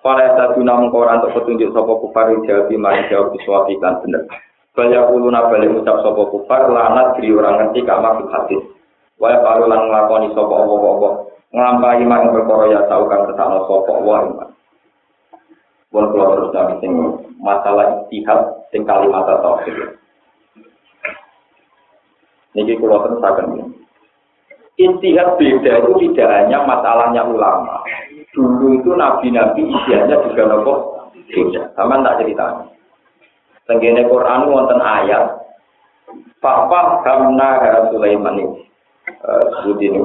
[0.00, 4.24] Para saduna mongko ora untuk petunjuk sapa kufar jawab mari jawab biswafi lan bener.
[4.72, 8.64] Kaya kuluna balik ucap sopo kufar lanat diri orang ngerti kama fil hadis.
[9.20, 11.08] Waya paru lan nglakoni sopo apa-apa.
[11.52, 14.48] Nglampahi mang perkara ya tau kang kesana sopo wa iman.
[15.92, 16.92] Pun kula terus nabi sing
[17.36, 18.40] masalah istihad
[18.72, 19.76] sing kalimat tauhid.
[22.56, 23.76] Niki kula terus akan
[24.82, 27.86] Istihad beda itu tidak hanya masalahnya ulama.
[28.34, 30.74] Dulu itu nabi-nabi istihadnya juga nopo
[31.30, 31.70] beda.
[31.78, 32.66] Sama tak ceritanya.
[33.70, 35.38] Tenggene Quran wonten ayat
[36.42, 37.62] Papa Hamna
[37.94, 38.66] Sulaiman ini.
[39.62, 40.00] Sebut ini.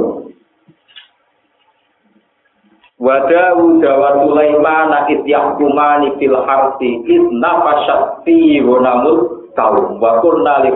[2.98, 10.74] Wadawu dawa Sulaiman nakit yahkumani fil harsi idna fasyati wonamul kaum wa kurna li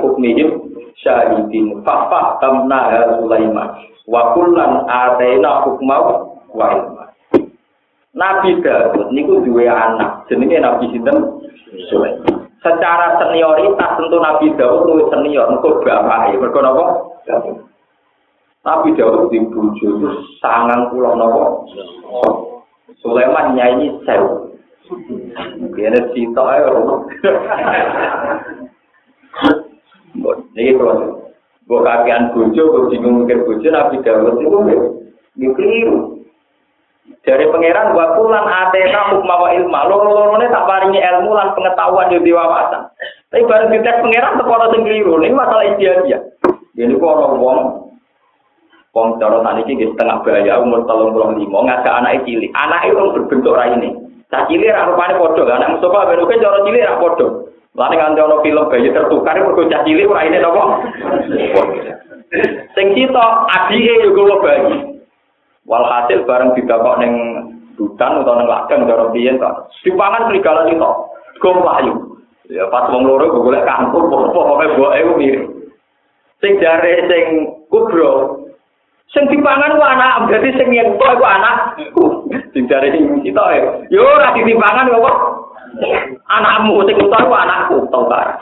[0.99, 1.79] syahidin.
[1.85, 3.69] Fafa tamna Sulaiman.
[4.09, 7.05] Wa kullan atena hukmau wa ilma.
[8.11, 10.27] Nabi Daud niku duwe anak.
[10.27, 11.39] Jenenge Nabi sinten?
[11.87, 12.51] Sulaiman.
[12.59, 15.47] Secara senioritas tentu Nabi Daud luwih senior.
[15.47, 16.35] Mergo bapake.
[16.35, 16.85] Mergo napa?
[18.61, 20.09] Nabi Daud di bojo itu
[20.43, 21.43] sangang pulau nopo.
[23.01, 24.53] Sulaiman nyanyi sewu.
[25.71, 26.69] Biar cita ya.
[30.15, 31.29] Ini kalau
[31.67, 35.99] gue kakean bojo, gue bingung mikir bojo, Nabi Daud itu gue keliru.
[37.21, 42.25] Dari pangeran waktu lan atena hukma wa ilma, loro-lorone tak paringi ilmu lan pengetahuan yang
[42.25, 42.81] diwawasan.
[43.29, 45.21] Tapi baru dites pangeran tekono sing keliru.
[45.21, 46.17] Ini masalah istiadia.
[46.73, 47.59] Jadi kok orang wong
[48.91, 52.51] Wong cara tadi iki setengah bahaya umur telung puluh lima ngajak anak cilik.
[52.51, 53.95] Anak itu berbentuk rai ini.
[54.27, 55.43] Cah cilik rak rupane padha.
[55.47, 57.27] Anak Mustafa ben oke cara cilik rak padha.
[57.71, 60.63] Lane nganti ana film bayi tertukar mergo cah cilik ora ini napa?
[62.75, 64.99] Sing cita adike yo kula bayi.
[65.63, 67.13] Walhasil bareng didakok ning
[67.79, 69.71] hutan utawa ning ladang cara biyen kok.
[69.87, 70.91] Dipangan serigala itu.
[71.39, 71.95] Gom layu.
[72.51, 75.47] Ya pas wong loro golek kampung pokoke boke mirip.
[76.43, 78.43] Sing jare sing kubro
[79.11, 82.05] Sing dipangan ku anak, berarti sing yen kok iku anakku.
[82.51, 83.63] Sing jare sing kita ya.
[83.91, 85.40] Yo ora ditimpangan kok.
[86.27, 88.39] Anakmu sing utar ku anakku, tukar.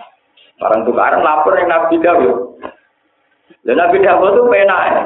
[0.60, 2.36] Barang tukaran lapor yang Nabi Dawud.
[3.64, 5.02] Dan Nabi Dawud itu penak ya.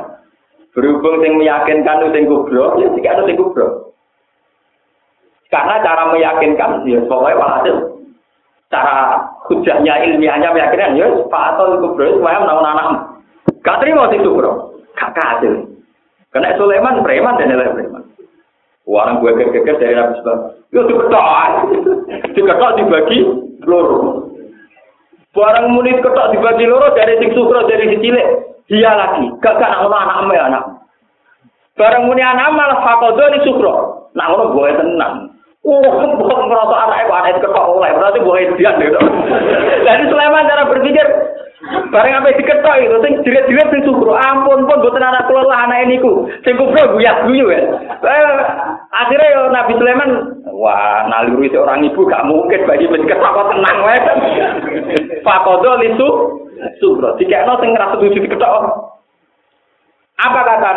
[0.74, 3.68] Berhubung sing meyakinkan itu sing kubro, ya jika itu sing kubro.
[5.54, 7.78] Karena cara meyakinkan, ya pokoknya walhasil.
[8.74, 12.98] Cara hujahnya ilmiahnya meyakinkan, ya Pak Atul kubro, semuanya menawan anakmu.
[13.62, 14.74] Gak terima sing kubro.
[14.98, 15.70] Gak hasil.
[16.34, 18.03] Karena Sulaiman preman dan nilai preman.
[18.84, 20.38] Orang gue geger dari Nabi Sebab.
[20.76, 21.26] Yo diketok.
[22.36, 23.20] Diketok dibagi
[23.64, 24.28] loro.
[25.34, 28.28] Barang muni ketok dibagi loro dari sing sukro dari si cilik.
[28.68, 29.28] Dia lagi.
[29.40, 30.64] Gak gak nak anak ame anak.
[31.80, 33.76] Barang muni anak malah fakodo di sukro.
[34.14, 35.33] Nak ngono gue tenang.
[35.64, 35.80] Oh,
[36.20, 39.00] bukan merasa anak itu anak ketok mulai berarti gue dia gitu.
[39.88, 41.08] Jadi Sulaiman cara berpikir
[41.64, 45.88] Bareng apa diketok itu, sing jiret-jiret sing sukro, ampun pun buatan anak keluar lah anak
[45.88, 47.64] ini ku, sing kubro guyak guyu ya.
[48.04, 48.36] Eh,
[48.92, 50.12] akhirnya yo Nabi Sulaiman,
[50.52, 54.00] wah naluri seorang ibu gak mungkin bagi diketok kok tenang wae.
[55.24, 56.10] Fakodo lisu
[56.84, 58.64] sukro, jika no sing ngerasa tujuh diketok.
[60.20, 60.68] Apa kata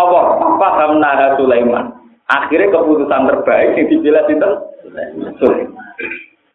[0.00, 0.24] Allah?
[0.56, 1.99] Paham Nabi Sulaiman.
[2.30, 4.50] Akhirnya keputusan terbaik yang dipilih itu.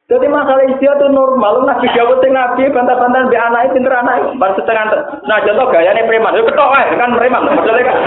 [0.05, 4.53] Jadi masalah istilah itu normal, nabi Dawud sing nabi bantah-bantah di anak pinter anak, bar
[4.53, 4.85] setengah.
[5.25, 7.97] Nah contoh gayanya preman, itu ketok ae kan preman, maksudnya kan.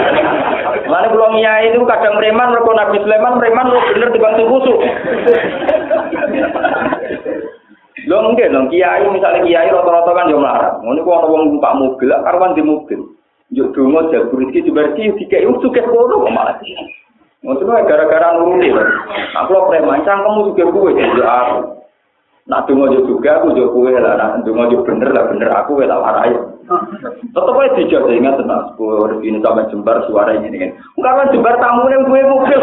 [0.87, 4.79] Mana belum iya itu kadang preman, mereka nabi Sulaiman preman lu bener dibantu khusus.
[8.07, 10.79] Lo enggak kiai misalnya kiai rata-rata kan yang melarang.
[10.79, 12.99] Ini kok orang numpak mobil, karuan di mobil.
[13.51, 16.55] Yuk dungo jago rezeki juga dikai suket kono malah.
[17.39, 18.67] Maksudnya gara-gara nuruti.
[19.39, 21.79] Aku lo preman, cangkemmu juga gue jadi aku.
[22.49, 26.01] Nak dungo juga aku yo kowe lah, nak dungo yo bener lah bener aku lah
[26.01, 26.33] warai.
[27.29, 30.73] Tetep aja dijak ingat tenang, sepuluh ini sampai jembar suara ini kan.
[30.97, 32.59] Karena jembar tamu yang gue mobil.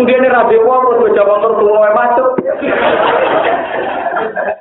[0.00, 2.28] Mungkin ini rabi apa gue jawab tertua masuk.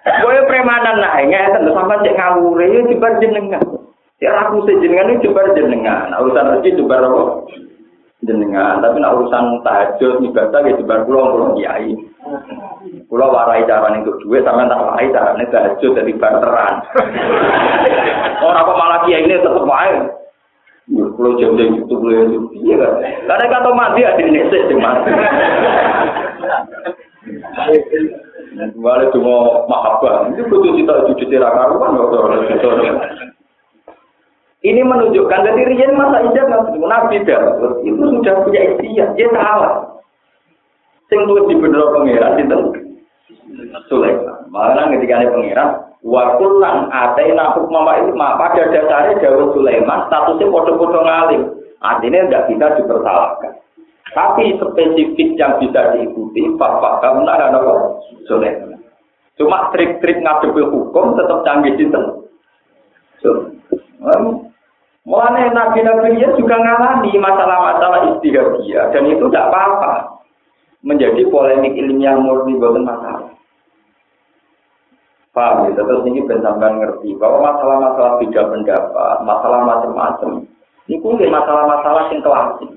[0.03, 3.64] Gue premanan nah, ingat tentu sampai cek ngawur ya jembar jenengan.
[4.20, 6.11] Ya aku sejenengan ini jembar jenengan.
[6.20, 7.24] Urusan rezeki jembar apa?
[8.24, 11.93] Jenengan tapi nak urusan tahajud ibadah ya jembar pulau pulau kiai
[13.11, 16.76] Kulo warai cara ning duwe sampean tak warai carane tahajud dadi barteran.
[18.47, 19.93] Ora kok malah kiai ini tetep wae.
[20.89, 22.11] Kulo jam-jam itu kulo
[22.57, 22.93] iya kan.
[23.28, 25.11] Karena kata mati ada nese mati.
[28.80, 29.36] Wale cuma
[29.67, 30.32] mahabbah.
[30.34, 31.99] Itu kudu cita cucu tira karuan
[34.64, 36.47] Ini menunjukkan jadi Rian masa ijab
[36.80, 39.99] nabi itu sudah punya istiak, dia salah.
[41.11, 42.57] Sing tuh di bener pangeran itu
[43.91, 44.47] Sulaiman.
[44.47, 45.70] Malah ketika ada pangeran,
[46.95, 51.41] ada yang mama itu pada dasarnya jauh Sulaiman statusnya foto-foto ngalim.
[51.84, 53.53] Artinya tidak bisa dipersalahkan.
[54.16, 57.99] Tapi spesifik yang bisa diikuti, Bapak kamu ada apa?
[58.32, 58.80] Sulaiman.
[59.36, 62.01] Cuma trik-trik ngadepi hukum tetap canggih itu.
[63.20, 63.51] So,
[65.04, 70.24] Mulanya nabi-nabi juga ngalami masalah-masalah istihadiyah dan itu tidak apa-apa
[70.80, 73.32] menjadi polemik ilmiah murni bukan masalah.
[75.36, 75.76] Paham ya?
[75.76, 80.45] Terus ini benar ngerti bahwa masalah-masalah beda pendapat, masalah macam-macam,
[80.88, 82.72] ini kumpul masalah-masalah yang klasik.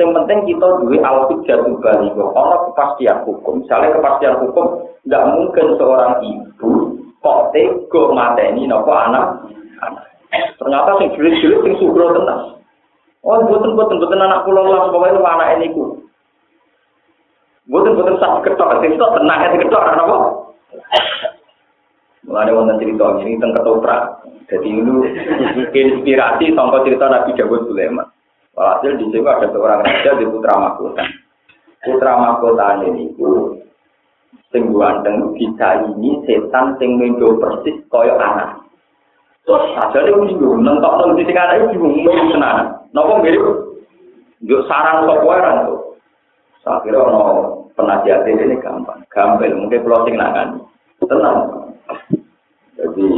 [0.00, 3.60] Yang penting kita duwe al-hujjatul baligho, ana kepastian hukum.
[3.60, 9.44] Misalnya kepastian hukum, nggak mungkin seorang ibu kok tega mateni nopo anak.
[10.30, 12.60] Ternyata sing jelit-jelit sing sugro tenang.
[13.20, 15.84] Oh, buatan buatan buatan anak pulau lah, pokoknya itu anak ini ku.
[17.68, 20.16] Buatan buatan sak ketok, sing ketok tenang, sing ketok apa?
[22.30, 24.02] Mulane wonten cerita ini tentang ketoprak.
[24.46, 24.92] Jadi itu
[25.74, 28.06] inspirasi sampai cerita Nabi Dawud Sulaiman.
[28.54, 31.04] Walhasil di situ ada seorang raja di putra mahkota.
[31.80, 33.56] Putra mahkota ini itu
[34.50, 38.59] sing ganteng bisa ini setan sing mendo persis koyo anak.
[39.50, 42.70] Terus aja dia bingung, nentok nang di anak itu bingung bingung tenan.
[42.94, 43.42] Napa mirip?
[44.46, 45.98] Yo sarang kok wae ra to.
[46.62, 50.54] Sakira ono penasihat ini gampang, gampang mungkin plotting nak
[51.02, 51.66] Tenang.
[52.78, 53.10] Jadi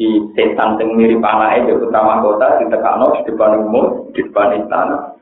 [0.00, 5.12] si setan sing mirip anake di utama kota ditekakno di depan umum di depan istana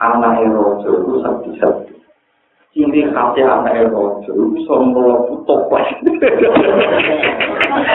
[0.00, 1.94] rojo itu sakti-sakti
[2.72, 5.92] ciri khasnya anak yang rojo itu semua butuh plek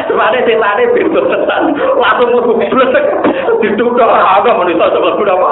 [0.05, 1.17] semuanya si lari pintu
[1.97, 3.05] langsung lebih blesek
[3.57, 5.49] ditutup agak menurut saya sebab apa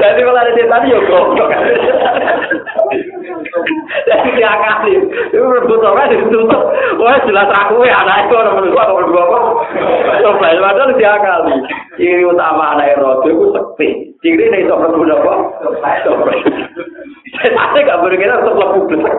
[0.00, 1.52] jadi kalau ada di tadi ya goblok
[4.04, 4.94] Jadi diakali.
[5.30, 6.50] Itu rebut orang ditutup.
[6.98, 9.38] Wah jelas aku ya anak itu orang menurut aku berdua apa.
[10.22, 11.56] Coba padahal diakali.
[11.94, 13.88] Ciri utama anak rodo itu sepi.
[14.22, 15.34] Ciri ini itu rebut apa?
[17.44, 19.14] Saya gak berkira untuk lebih besar.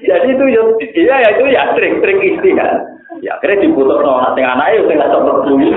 [0.00, 2.99] Jadi itu ya itu ya trik-trik istilah.
[3.20, 4.36] Ya akhirnya diputus no anak
[4.76, 5.68] itu nggak sempat berbunyi.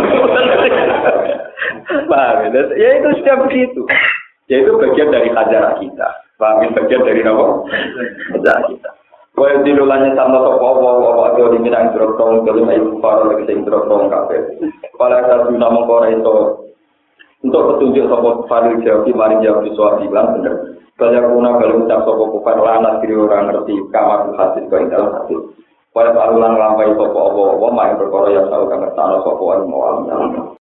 [2.09, 2.61] Paham ya?
[2.79, 3.81] Ya itu sudah begitu.
[4.47, 6.07] Ya itu bagian dari ajaran kita.
[6.39, 6.69] Paham ya?
[6.71, 7.45] Bagian dari apa?
[8.39, 8.89] Ajaran kita.
[9.33, 13.65] Kaya dilulanya sama sopo apa apa itu di minang jerotong kelim ayu faro lagi sing
[13.65, 14.37] jerotong kafe.
[14.93, 16.37] Kalau ada guna mengkora itu
[17.41, 20.77] untuk petunjuk sopo fadil jawab mari jawab di suatu bilang bener.
[21.01, 25.39] Banyak guna kalau ucap sopo kufar lana diri orang ngerti kamar hasil kau dalam hasil.
[25.93, 29.61] Wala ta'ala lang lampai sopo opo opo, main perkara yang tahu kang ngertana sopo an
[29.69, 29.95] mawal.